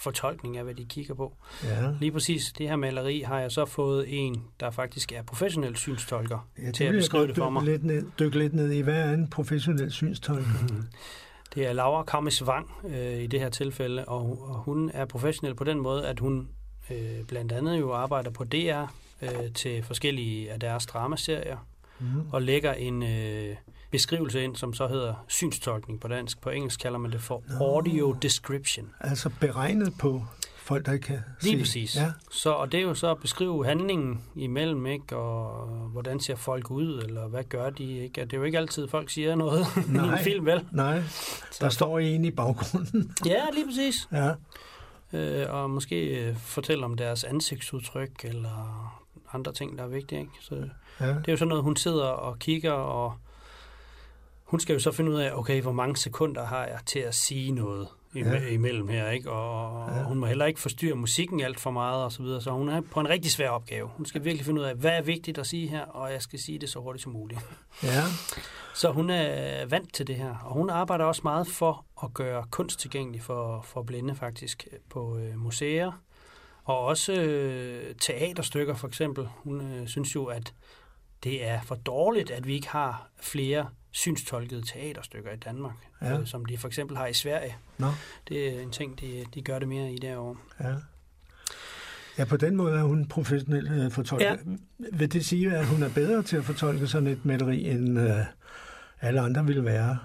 [0.00, 1.36] Fortolkning af, hvad de kigger på.
[1.64, 1.90] Ja.
[2.00, 6.48] Lige præcis det her maleri har jeg så fået en, der faktisk er professionel synstolker
[6.62, 7.64] ja, til at beskrive det for mig.
[7.64, 10.60] Lidt ned, dykke lidt ned i, hvad er en professionel synstolker?
[10.62, 10.84] Mm-hmm.
[11.54, 15.54] Det er Laura Kammes Vang øh, i det her tilfælde, og, og hun er professionel
[15.54, 16.48] på den måde, at hun
[16.90, 18.84] øh, blandt andet jo arbejder på DR
[19.22, 21.66] øh, til forskellige af deres dramaserier,
[22.00, 22.06] mm.
[22.32, 23.56] og lægger en øh,
[23.90, 26.40] beskrivelse ind, som så hedder synstolkning på dansk.
[26.40, 27.64] På engelsk kalder man det for Nå.
[27.64, 28.90] audio description.
[29.00, 30.24] Altså beregnet på
[30.56, 31.58] folk, der ikke kan Lige se.
[31.62, 31.96] præcis.
[31.96, 32.12] Ja.
[32.30, 35.16] Så, og det er jo så at beskrive handlingen imellem, ikke?
[35.16, 37.98] og hvordan ser folk ud, eller hvad gør de?
[37.98, 38.20] Ikke?
[38.20, 40.66] Det er jo ikke altid, folk siger noget nej, i en film, vel?
[40.72, 41.02] Nej, der
[41.50, 43.14] så, står en i baggrunden.
[43.26, 44.08] ja, lige præcis.
[44.12, 44.32] Ja.
[45.12, 48.86] Øh, og måske øh, fortælle om deres ansigtsudtryk, eller
[49.32, 50.20] andre ting, der er vigtige.
[50.20, 50.32] Ikke?
[50.40, 50.54] Så
[51.00, 51.06] ja.
[51.08, 53.14] Det er jo sådan noget, hun sidder og kigger, og
[54.50, 57.14] hun skal jo så finde ud af, okay, hvor mange sekunder har jeg til at
[57.14, 58.46] sige noget ja.
[58.46, 59.30] imellem her, ikke?
[59.30, 60.02] Og, ja.
[60.02, 62.80] hun må heller ikke forstyrre musikken alt for meget og så videre, så hun er
[62.80, 63.88] på en rigtig svær opgave.
[63.88, 66.38] Hun skal virkelig finde ud af, hvad er vigtigt at sige her, og jeg skal
[66.38, 67.40] sige det så hurtigt som muligt.
[67.82, 68.02] Ja.
[68.74, 72.44] Så hun er vant til det her, og hun arbejder også meget for at gøre
[72.50, 75.92] kunst tilgængelig for, for blinde faktisk på øh, museer,
[76.64, 79.28] og også øh, teaterstykker for eksempel.
[79.36, 80.54] Hun øh, synes jo, at
[81.24, 86.18] det er for dårligt, at vi ikke har flere synstolkede teaterstykker i Danmark, ja.
[86.18, 87.56] øh, som de for eksempel har i Sverige.
[87.78, 87.86] Nå.
[88.28, 90.36] Det er en ting, de, de gør det mere i derovre.
[90.60, 90.74] Ja.
[92.18, 94.30] Ja, på den måde er hun professionel øh, fortolker.
[94.30, 94.36] Ja.
[94.92, 98.16] Vil det sige, at hun er bedre til at fortolke sådan et maleri, end øh,
[99.00, 99.98] alle andre ville være?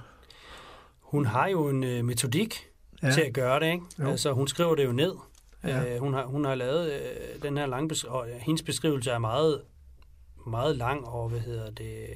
[0.99, 2.67] Hun har jo en øh, metodik
[3.03, 3.11] ja.
[3.11, 3.85] til at gøre det, ikke?
[3.99, 5.13] Altså, hun skriver det jo ned.
[5.63, 5.95] Ja.
[5.95, 9.19] Øh, hun, har, hun har lavet øh, den her lange beskri- og hendes beskrivelse er
[9.19, 9.61] meget
[10.49, 12.07] meget lang og hvad hedder det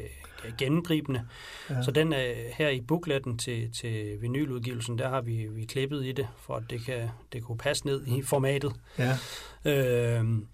[0.58, 1.28] gennemgribende.
[1.70, 1.82] Ja.
[1.82, 6.12] Så den er her i bookletten til, til vinyludgivelsen, der har vi, vi klippet i
[6.12, 8.74] det, for at det kan det kunne passe ned i formatet.
[8.98, 9.18] Ja.
[9.66, 10.48] Øhm,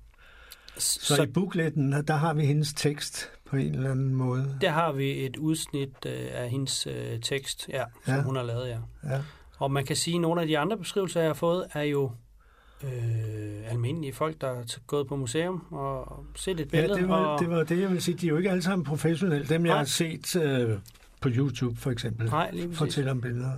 [0.78, 4.58] så, så i bookletten, der har vi hendes tekst på en eller anden måde?
[4.62, 8.22] Der har vi et udsnit øh, af hendes øh, tekst, ja, som ja.
[8.22, 8.80] hun har lavet, ja.
[9.04, 9.22] ja.
[9.58, 12.12] Og man kan sige, at nogle af de andre beskrivelser, jeg har fået, er jo
[12.84, 16.94] øh, almindelige folk, der er gået på museum og set et billede.
[16.94, 17.40] Ja, det var, og...
[17.40, 18.18] det var det, jeg vil sige.
[18.18, 19.48] De er jo ikke alle sammen professionelle.
[19.48, 19.78] Dem, jeg Nej.
[19.78, 20.80] har set øh,
[21.22, 22.78] på YouTube, for eksempel, Nej, lige præcis.
[22.78, 23.52] fortæller om billeder.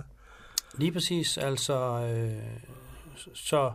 [0.78, 1.38] Lige præcis.
[1.38, 1.74] Altså,
[2.06, 2.42] øh,
[3.34, 3.72] så...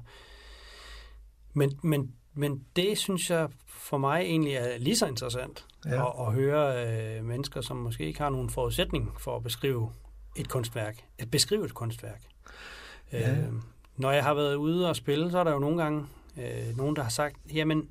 [1.53, 6.07] Men, men, men det, synes jeg, for mig egentlig er lige så interessant ja.
[6.07, 9.91] at, at høre øh, mennesker, som måske ikke har nogen forudsætning for at beskrive
[10.35, 10.97] et kunstværk.
[11.19, 12.21] At beskrive et kunstværk.
[13.11, 13.31] Ja.
[13.31, 13.53] Øh,
[13.97, 16.05] når jeg har været ude og spille, så er der jo nogle gange
[16.37, 17.89] øh, nogen, der har sagt, jamen,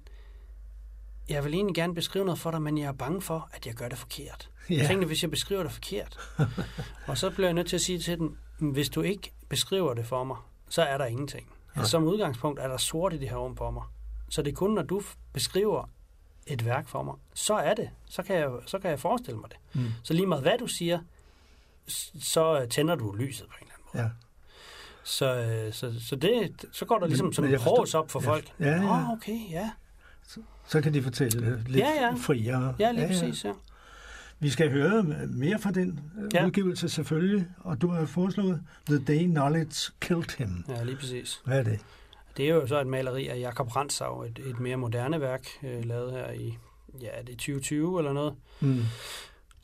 [1.28, 3.74] jeg vil egentlig gerne beskrive noget for dig, men jeg er bange for, at jeg
[3.74, 4.50] gør det forkert.
[4.70, 4.80] Yeah.
[4.80, 6.18] Jeg tænkte, hvis jeg beskriver det forkert.
[7.08, 10.06] og så bliver jeg nødt til at sige til dem, hvis du ikke beskriver det
[10.06, 10.36] for mig,
[10.68, 11.46] så er der ingenting.
[11.74, 11.80] Ja.
[11.80, 13.82] Altså, som udgangspunkt er der sort i det her rum for mig.
[14.30, 15.88] Så det er kun, når du beskriver
[16.46, 17.90] et værk for mig, så er det.
[18.06, 19.58] Så kan jeg, så kan jeg forestille mig det.
[19.82, 19.90] Mm.
[20.02, 21.00] Så lige meget hvad du siger,
[22.20, 24.04] så tænder du lyset på en eller anden måde.
[24.04, 24.10] Ja.
[25.04, 28.28] Så, øh, så, så, det, så går der ligesom som en pros op for ja,
[28.28, 28.52] folk.
[28.60, 28.90] Ja, ja.
[28.90, 29.70] Oh, okay, ja.
[30.28, 32.14] Så, så kan de fortælle lidt ja, ja.
[32.14, 32.74] friere.
[32.78, 33.52] Ja, lige ja, præcis, ja.
[34.38, 36.46] Vi skal høre mere fra den øh, ja.
[36.46, 40.64] udgivelse selvfølgelig, og du har foreslået The Day Knowledge Killed Him.
[40.68, 41.40] Ja, lige præcis.
[41.44, 41.80] Hvad er det?
[42.36, 45.84] Det er jo så et maleri af Jakob Rantzau, et, et mere moderne værk, øh,
[45.84, 46.58] lavet her i,
[47.00, 48.34] ja, det er 2020 eller noget.
[48.60, 48.82] Mm.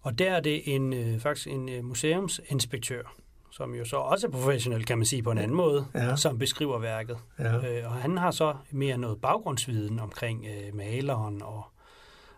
[0.03, 3.14] Og der er det en, øh, faktisk en øh, museumsinspektør,
[3.59, 6.16] som jo så også er professionel, kan man sige på en anden måde, ja.
[6.16, 7.18] som beskriver værket.
[7.38, 7.54] Ja.
[7.54, 11.64] Øh, og han har så mere noget baggrundsviden omkring øh, maleren og,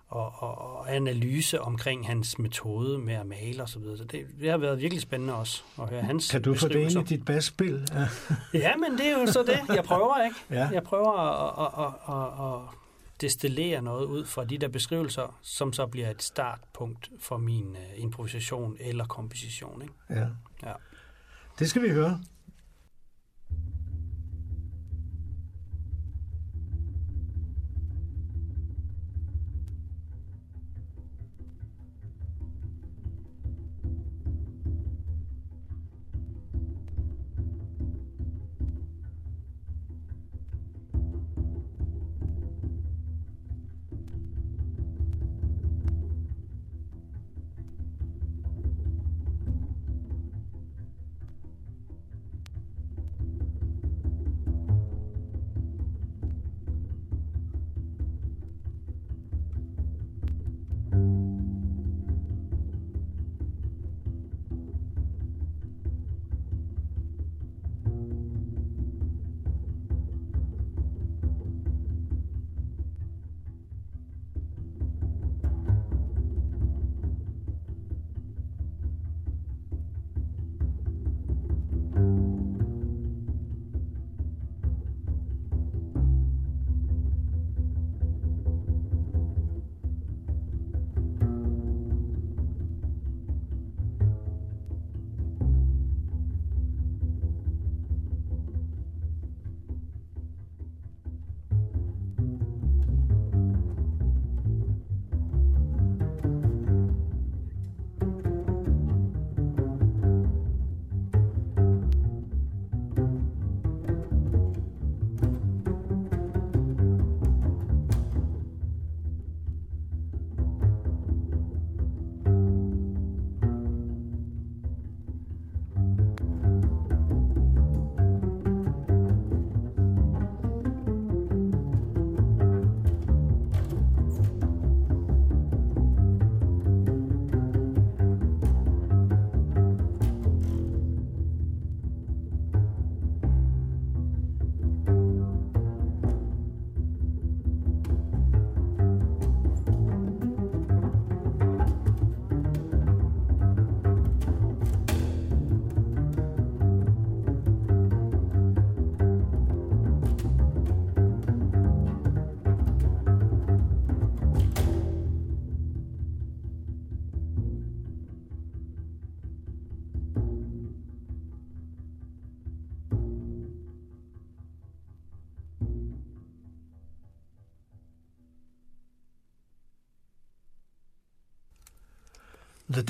[0.09, 3.73] og, og, og analyse omkring hans metode med at male osv.
[3.73, 3.99] Så, videre.
[3.99, 6.75] så det, det har været virkelig spændende også at høre hans Kan du få det
[6.75, 7.89] ind i dit basspil?
[7.95, 8.07] Ja.
[8.59, 9.75] ja, men det er jo så det.
[9.77, 10.37] Jeg prøver, ikke?
[10.51, 10.69] Ja.
[10.73, 12.81] Jeg prøver at, at, at, at, at
[13.21, 18.03] destillere noget ud fra de der beskrivelser, som så bliver et startpunkt for min uh,
[18.03, 19.83] improvisation eller komposition.
[19.83, 19.95] Ikke?
[20.11, 20.27] Ja.
[20.63, 20.73] ja.
[21.61, 22.21] Det skal vi høre.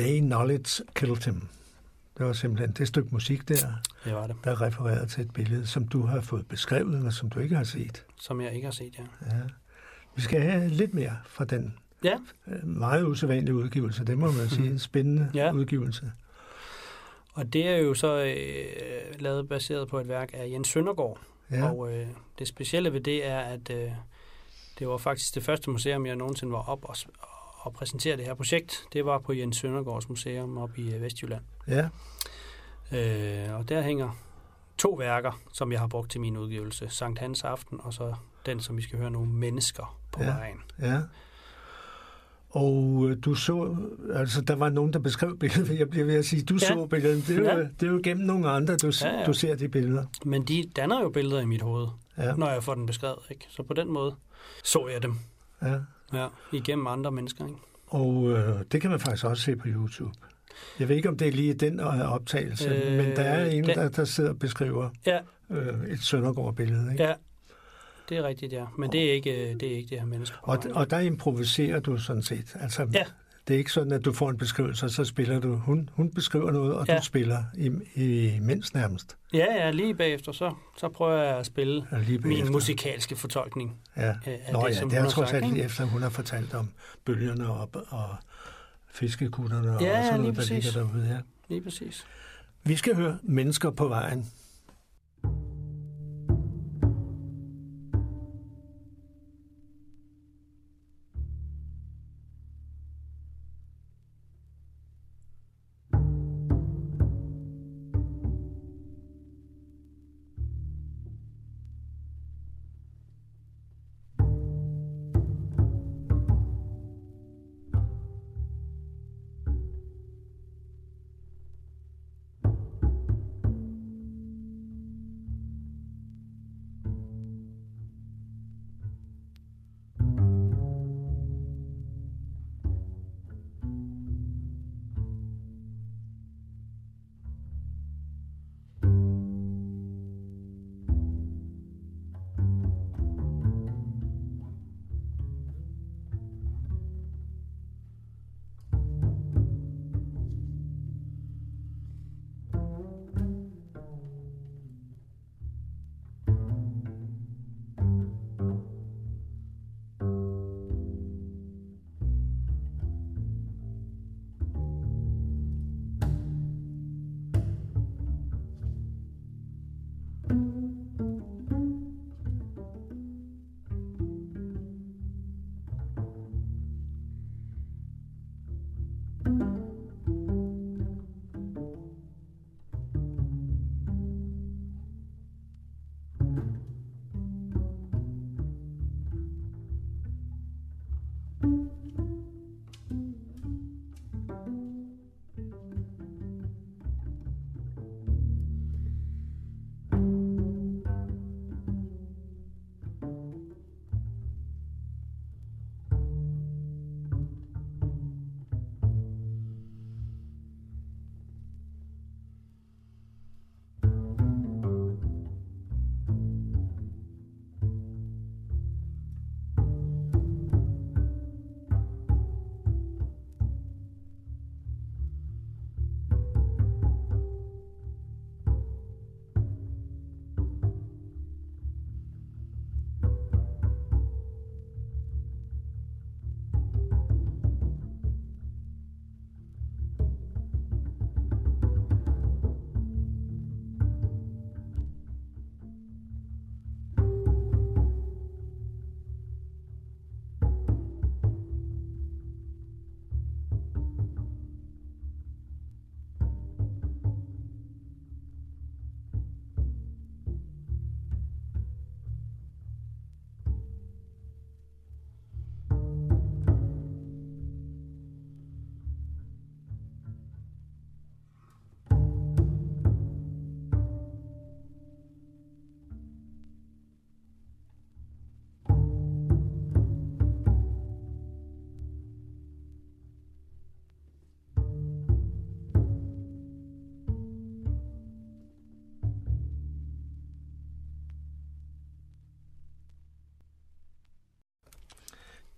[0.01, 1.49] Day Knowledge Killed Him.
[2.19, 3.55] Det var simpelthen det stykke musik der,
[4.05, 7.31] Det var det, der refererede til et billede, som du har fået beskrevet, men som
[7.31, 8.05] du ikke har set.
[8.21, 9.03] som jeg ikke har set, ja.
[9.37, 9.43] Ja.
[10.17, 11.75] Vi skal have lidt mere fra den
[12.05, 12.15] Ja,
[12.47, 14.05] øh, meget usædvanlige udgivelse.
[14.05, 14.71] Det må man sige.
[14.71, 15.53] En spændende Ja.
[15.53, 16.13] udgivelse.
[17.33, 21.19] og det er jo så øh, lavet baseret på et værk af Jens Søndergaard.
[21.51, 21.71] Ja.
[21.71, 22.07] Og øh,
[22.39, 23.91] det specielle ved det er, at øh,
[24.79, 26.97] det var faktisk det første museum, jeg nogensinde var op og,
[27.61, 28.85] og præsentere det her projekt.
[28.93, 31.43] Det var på Jens Søndergaards Museum op i øh, Vestjylland.
[31.69, 31.89] ja.
[32.93, 34.11] Øh, og der hænger
[34.79, 36.89] to værker, som jeg har brugt til min udgivelse.
[36.89, 38.15] Sankt Hans Aften, og så
[38.47, 40.27] den, som vi skal høre nu, Mennesker på Ja.
[40.31, 40.57] vejen.
[40.81, 41.01] Ja.
[42.51, 43.77] Og øh, du så,
[44.15, 46.59] altså der var nogen, der beskrev billedet, jeg bliver ved at sige, du Ja.
[46.59, 47.27] så billedet.
[47.27, 47.67] Det er, jo, Ja.
[47.81, 50.05] det er jo gennem nogle andre, du, ja, Ja, du ser de billeder.
[50.25, 51.87] Men de danner jo billeder i mit hoved,
[52.19, 52.33] ja.
[52.35, 53.19] når jeg får den beskrevet.
[53.31, 53.47] Ikke?
[53.49, 54.15] Så på den måde
[54.65, 55.17] så jeg dem
[55.63, 55.79] ja.
[56.13, 57.47] Ja, igennem andre mennesker.
[57.47, 57.59] Ikke?
[57.87, 60.13] Og øh, det kan man faktisk også se på YouTube.
[60.79, 63.51] Jeg ved ikke, om det er lige den øh, optagelse, øh, Øh, men der er
[63.51, 65.19] en, den- der, der sidder og beskriver Ja,
[65.51, 66.93] øh, et Søndergaard-billede.
[66.93, 67.05] Ikke?
[67.05, 67.15] ja.
[68.09, 68.65] Det er rigtigt, ja.
[68.79, 70.37] Men det er ikke det, er ikke det her mennesker.
[70.45, 72.57] på Og, og der improviserer du sådan set.
[72.61, 73.05] Altså, Ja.
[73.51, 75.57] Det er ikke sådan, at du får en beskrivelse, og så spiller du.
[75.57, 76.97] Hun, hun beskriver noget, og Ja.
[76.99, 79.17] du spiller i, i mindst nærmest.
[79.33, 84.03] Ja, ja, lige bagefter, så, så prøver jeg at spille lige min musikalske fortolkning Ja.
[84.03, 85.63] af Nå det, ja, som det er trods alt ikke?
[85.63, 86.69] efter, hun har fortalt om
[87.05, 88.09] bølgerne og, og
[88.93, 91.07] fiskekutterne og Ja, ja, sådan lige noget, der ligger derude.
[91.11, 91.19] Ja.
[91.49, 92.05] Lige præcis.
[92.65, 94.31] Vi skal høre Mennesker på vejen.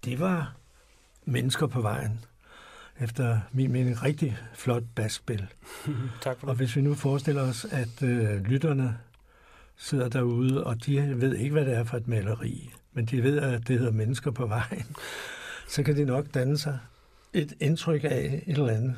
[0.04, 0.54] Det var
[1.24, 2.20] Mennesker på vejen.
[3.00, 5.46] efter min mening rigtig flot basspil.
[6.22, 6.56] tak for Og det.
[6.56, 8.98] hvis vi nu forestiller os, at øh, lytterne
[9.76, 13.38] sidder derude, og de ved ikke, hvad det er for et maleri, men de ved,
[13.38, 14.86] at det hedder mennesker på vejen,
[15.68, 16.78] så kan de nok danne sig
[17.32, 18.96] et indtryk af et eller andet,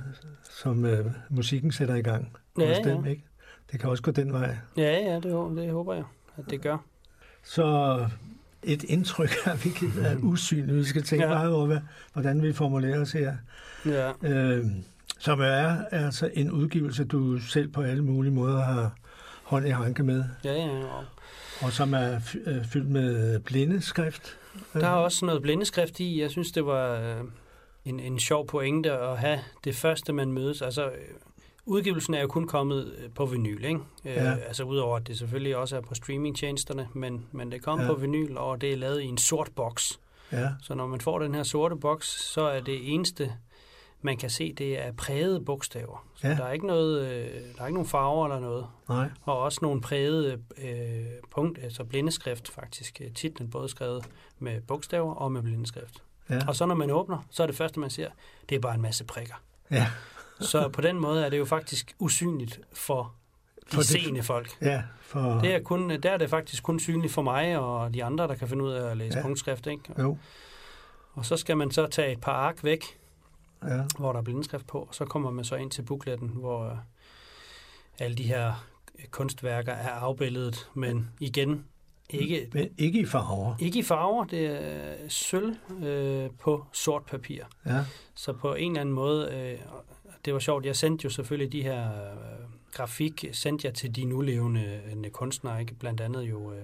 [0.50, 2.92] som øh, musikken sætter i gang Ja, hos ja.
[2.94, 3.24] dem, ikke?
[3.72, 4.56] Det kan også gå den vej.
[4.76, 5.24] Ja, ja, det,
[5.56, 6.04] det håber jeg,
[6.36, 6.78] at det gør.
[7.42, 7.98] Så
[8.64, 10.74] et indtryk har vi givet af usyn.
[10.74, 11.30] Vi skal tænke Ja.
[11.32, 11.38] ja.
[11.38, 11.78] meget over,
[12.12, 13.36] hvordan vi formulerer os her.
[13.86, 14.66] Ja, Øh,
[15.18, 18.94] som er altså en udgivelse, du selv på alle mulige måder har
[19.42, 20.68] hånd i hanke med, ja, ja.
[20.84, 21.04] Og
[21.60, 22.14] og som er
[22.46, 24.36] øh, fyldt med blindeskrift.
[24.72, 26.20] der er også noget blindeskrift i.
[26.20, 27.20] Jeg synes, det var øh,
[27.84, 30.62] en, en sjov pointe at have det første, man mødes.
[30.62, 30.90] Altså,
[31.66, 33.80] udgivelsen er jo kun kommet øh, på vinyl, ikke?
[34.04, 34.34] Øh, Ja.
[34.34, 37.86] Altså, udover at det selvfølgelig også er på streamingtjenesterne, men, men det kom Ja.
[37.86, 40.00] på vinyl, og det er lavet i en sort boks.
[40.32, 43.32] Ja, Så når man får den her sorte boks, så er det eneste,
[44.02, 46.06] man kan se, det er prægede bogstaver.
[46.14, 46.34] Så Ja.
[46.34, 48.66] der er ikke noget, øh, der er ikke nogen farver eller noget.
[48.88, 49.10] nej.
[49.22, 53.00] Og også nogle prægede øh, punkt, altså blindeskrift faktisk.
[53.04, 54.04] Øh, Titlen både skrevet
[54.38, 56.02] med bogstaver og med blindeskrift.
[56.30, 58.08] Ja, Og så når man åbner, så er det første, man ser,
[58.48, 59.34] det er bare en masse prikker.
[59.70, 59.86] ja,
[60.40, 63.14] Så på den måde er det jo faktisk usynligt for
[63.70, 64.56] de For seende folk.
[64.62, 65.20] ja for...
[65.20, 68.34] Det er kun, der er det faktisk kun synligt for mig og de andre, der
[68.34, 69.22] kan finde ud af at læse Ja.
[69.22, 69.66] punktskrift.
[69.66, 69.82] Ikke?
[69.98, 70.18] Jo,
[71.12, 72.84] Og så skal man så tage et par ark væk,
[73.64, 76.64] ja, hvor der er blindeskrift på, og så kommer man så ind til bookletten, hvor
[76.70, 76.76] øh,
[77.98, 78.66] alle de her
[79.10, 81.64] kunstværker er afbildet, men igen
[82.10, 83.54] ikke, men ikke i farver.
[83.60, 87.44] ikke i farver, det er sølv øh, på sort papir.
[87.66, 89.58] Ja, Så på en eller anden måde, øh,
[90.24, 92.18] det var sjovt, jeg sendte jo selvfølgelig de her øh,
[92.72, 95.74] grafik, sendte jeg til de nulevende øh, kunstnere, ikke?
[95.74, 96.62] blandt andet jo øh,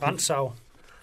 [0.00, 0.54] Brandsav.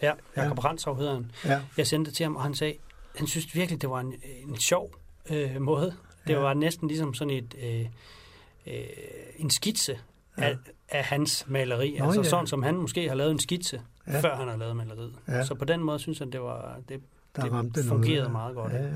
[0.02, 0.62] Ja, Jakob Ja.
[0.62, 1.32] Brandsav hedder han.
[1.46, 2.74] ja, Jeg sendte det til ham, og han sagde,
[3.16, 4.14] han synes virkelig, det var en,
[4.48, 4.92] en sjov
[5.30, 5.94] øh, måde.
[6.28, 6.40] Det Ja.
[6.40, 7.86] var næsten ligesom sådan et, øh,
[8.68, 8.84] øh,
[9.38, 10.00] en skitse
[10.38, 10.44] Ja.
[10.50, 10.58] af,
[10.90, 11.96] af hans maleri.
[12.00, 12.28] Nå, altså ja.
[12.30, 14.20] sådan, som han måske har lavet en skitse, Ja.
[14.22, 15.14] før han har lavet maleriet.
[15.28, 15.46] Ja.
[15.46, 17.02] Så på den måde synes han, det var det,
[17.36, 18.32] der det fungerede noget.
[18.32, 18.74] meget godt.
[18.74, 18.90] Ja, ja.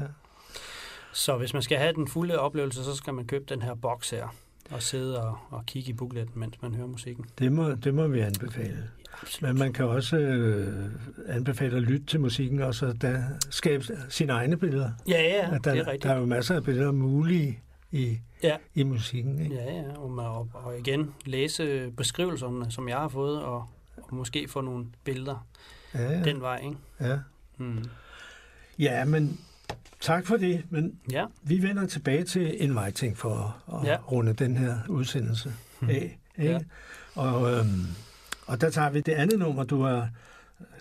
[1.13, 4.09] Så hvis man skal have den fulde oplevelse, så skal man købe den her boks
[4.09, 4.27] her,
[4.71, 7.25] og sidde og, og kigge i bookletten, mens man hører musikken.
[7.39, 8.89] Det må, det må vi anbefale.
[9.21, 9.49] Absolut.
[9.49, 10.85] Men man kan også øh,
[11.27, 14.91] anbefale at lytte til musikken, og så da, skabe sine egne billeder.
[15.07, 16.03] Ja, ja, der, det er rigtigt.
[16.03, 17.59] der er jo masser af billeder mulige
[17.91, 18.57] i, Ja.
[18.75, 19.39] i musikken.
[19.39, 19.55] Ikke?
[19.55, 24.15] Ja, ja, og, man, og, og igen læse beskrivelserne, som jeg har fået, og, og
[24.15, 25.47] måske få nogle billeder
[25.93, 26.11] Ja, ja.
[26.17, 26.23] ja.
[26.23, 26.77] den vej, ikke?
[27.01, 27.17] ja.
[27.57, 27.83] Mm.
[28.79, 29.39] ja, men
[30.03, 30.63] tak for det.
[30.69, 33.97] Men Ja, vi vender tilbage til en vejting for at ja.
[34.11, 36.19] Runde den her udsendelse af.
[36.37, 36.51] Ikke?
[36.51, 36.59] Ja.
[37.15, 37.85] Og, øhm,
[38.45, 40.09] og der tager vi det andet nummer, du har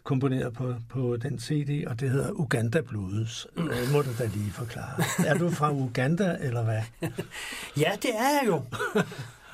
[0.04, 3.46] komponeret på, på den CD, og det hedder Uganda Blues.
[3.56, 5.02] Det må du da lige forklare.
[5.26, 6.82] Er du fra Uganda, eller hvad?
[7.82, 8.62] ja det er jeg jo.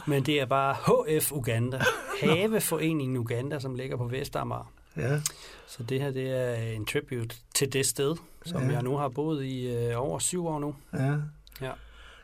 [0.06, 0.74] Men det er bare
[1.18, 1.80] HF Uganda,
[2.22, 4.72] Haveforeningen Uganda, som ligger på Vestamager.
[4.96, 5.20] Ja,
[5.66, 8.16] Så det her, det er en tribute til det sted,
[8.48, 8.72] som Ja.
[8.72, 10.74] jeg nu har boet i øh, over syv år nu.
[10.94, 11.14] ja.
[11.60, 11.72] Ja.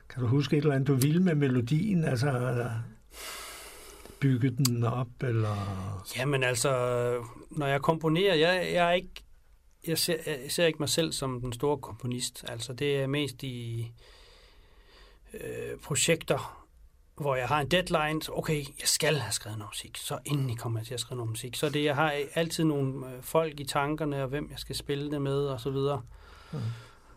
[0.09, 2.05] Kan du huske et eller andet, du ville med melodien?
[2.05, 2.70] Altså,
[4.20, 5.57] bygge den op, eller...
[6.16, 6.70] Jamen altså,
[7.51, 9.11] når jeg komponerer, jeg, jeg er ikke,
[9.87, 12.45] jeg ser, jeg ser ikke mig selv som den store komponist.
[12.49, 13.93] Altså det er mest i
[15.35, 16.64] øh, projekter,
[17.17, 18.23] hvor jeg har en deadline.
[18.23, 21.17] Så, Okay, jeg skal have skrevet noget musik, så endelig kommer jeg til at skrive
[21.17, 21.57] noget musik.
[21.57, 25.11] Så det, jeg har altid nogle øh, folk i tankerne, og hvem jeg skal spille
[25.11, 26.03] det med, og så videre.
[26.53, 26.59] Mm.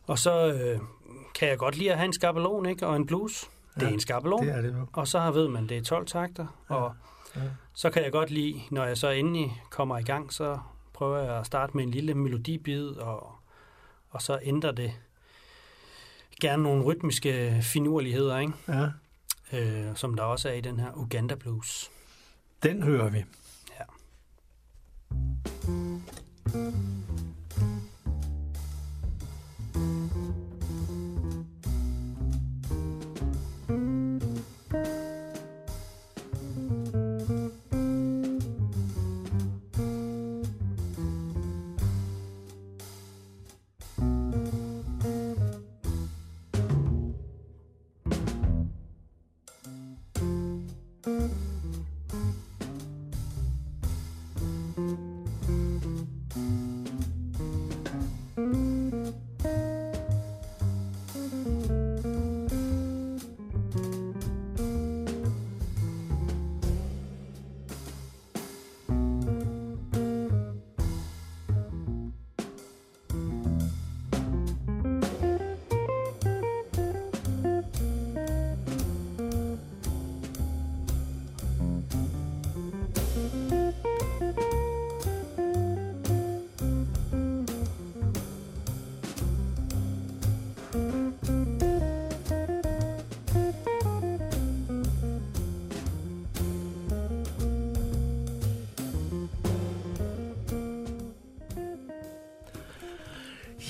[0.08, 0.80] Og så øh,
[1.36, 2.88] kan jeg godt lide at have en skabelon, ikke?
[2.88, 3.50] Og en blues.
[3.76, 4.48] Det er Ja, en skabelon.
[4.48, 4.88] Det er det nu.
[4.94, 6.96] Og så ved man, det er 12 takter, Ja, og
[7.36, 7.42] ja.
[7.74, 10.60] så kan jeg godt lide, når jeg så endelig kommer i gang, så
[10.94, 13.32] prøver jeg at starte med en lille melodibid, og,
[14.10, 14.92] og så ændrer det
[16.42, 18.54] gerne nogle rytmiske finurligheder, ikke?
[18.68, 18.88] Ja,
[19.54, 21.92] Øh, som der også er i den her Uganda Blues.
[22.64, 23.24] den hører vi.
[23.80, 23.84] Ja.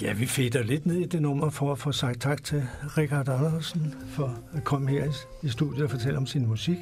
[0.01, 2.63] Ja, vi fedter lidt ned i det nummer for at få sagt tak til
[2.97, 5.11] Richard Andersen for at komme her
[5.43, 6.77] i studiet og fortælle om sin musik.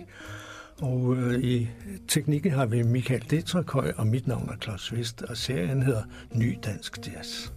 [0.82, 1.70] Og øh, i
[2.08, 6.04] teknikken har vi Michael Detrakøj, og mit navn er Claus Vest, og serien hedder
[6.34, 7.50] Ny Dansk Jazz.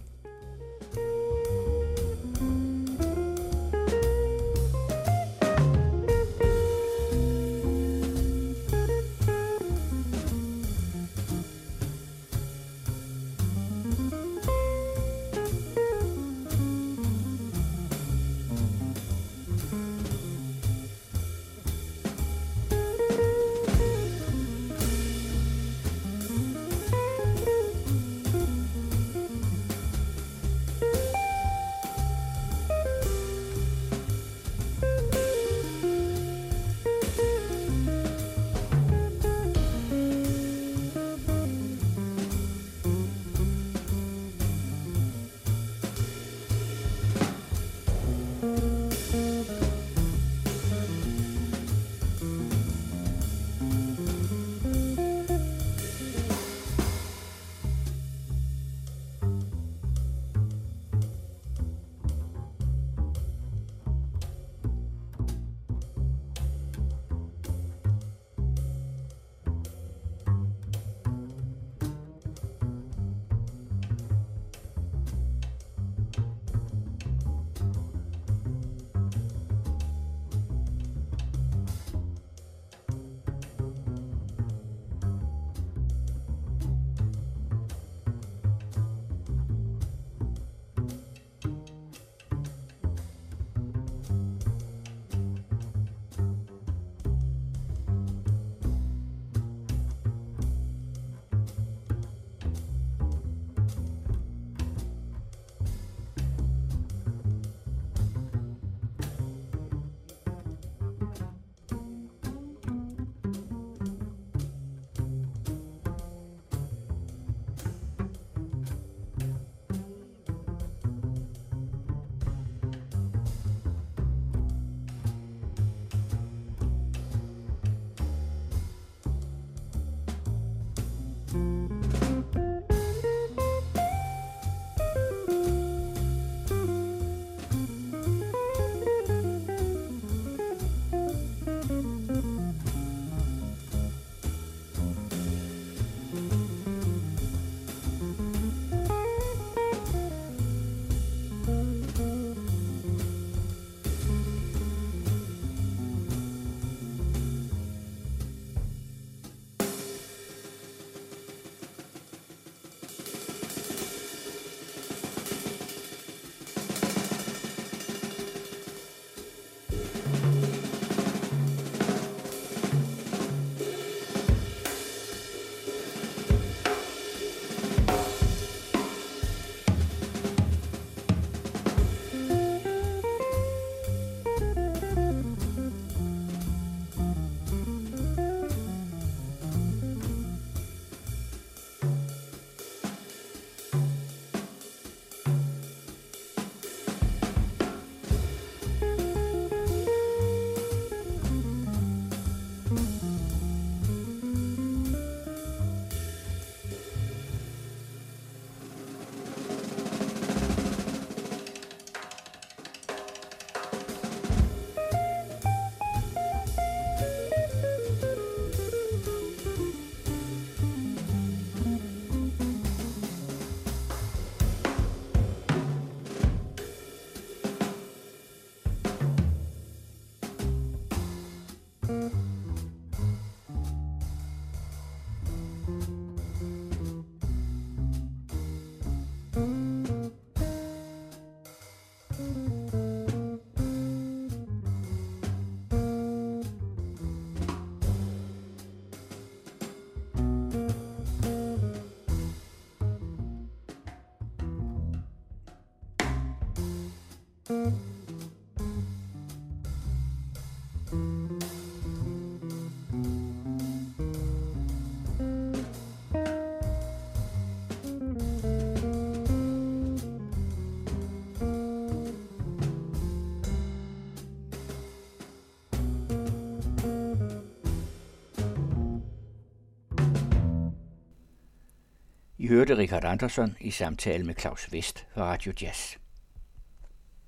[282.49, 285.95] Hørte Richard Andersson i samtale med Claus Vest fra Radio Jazz.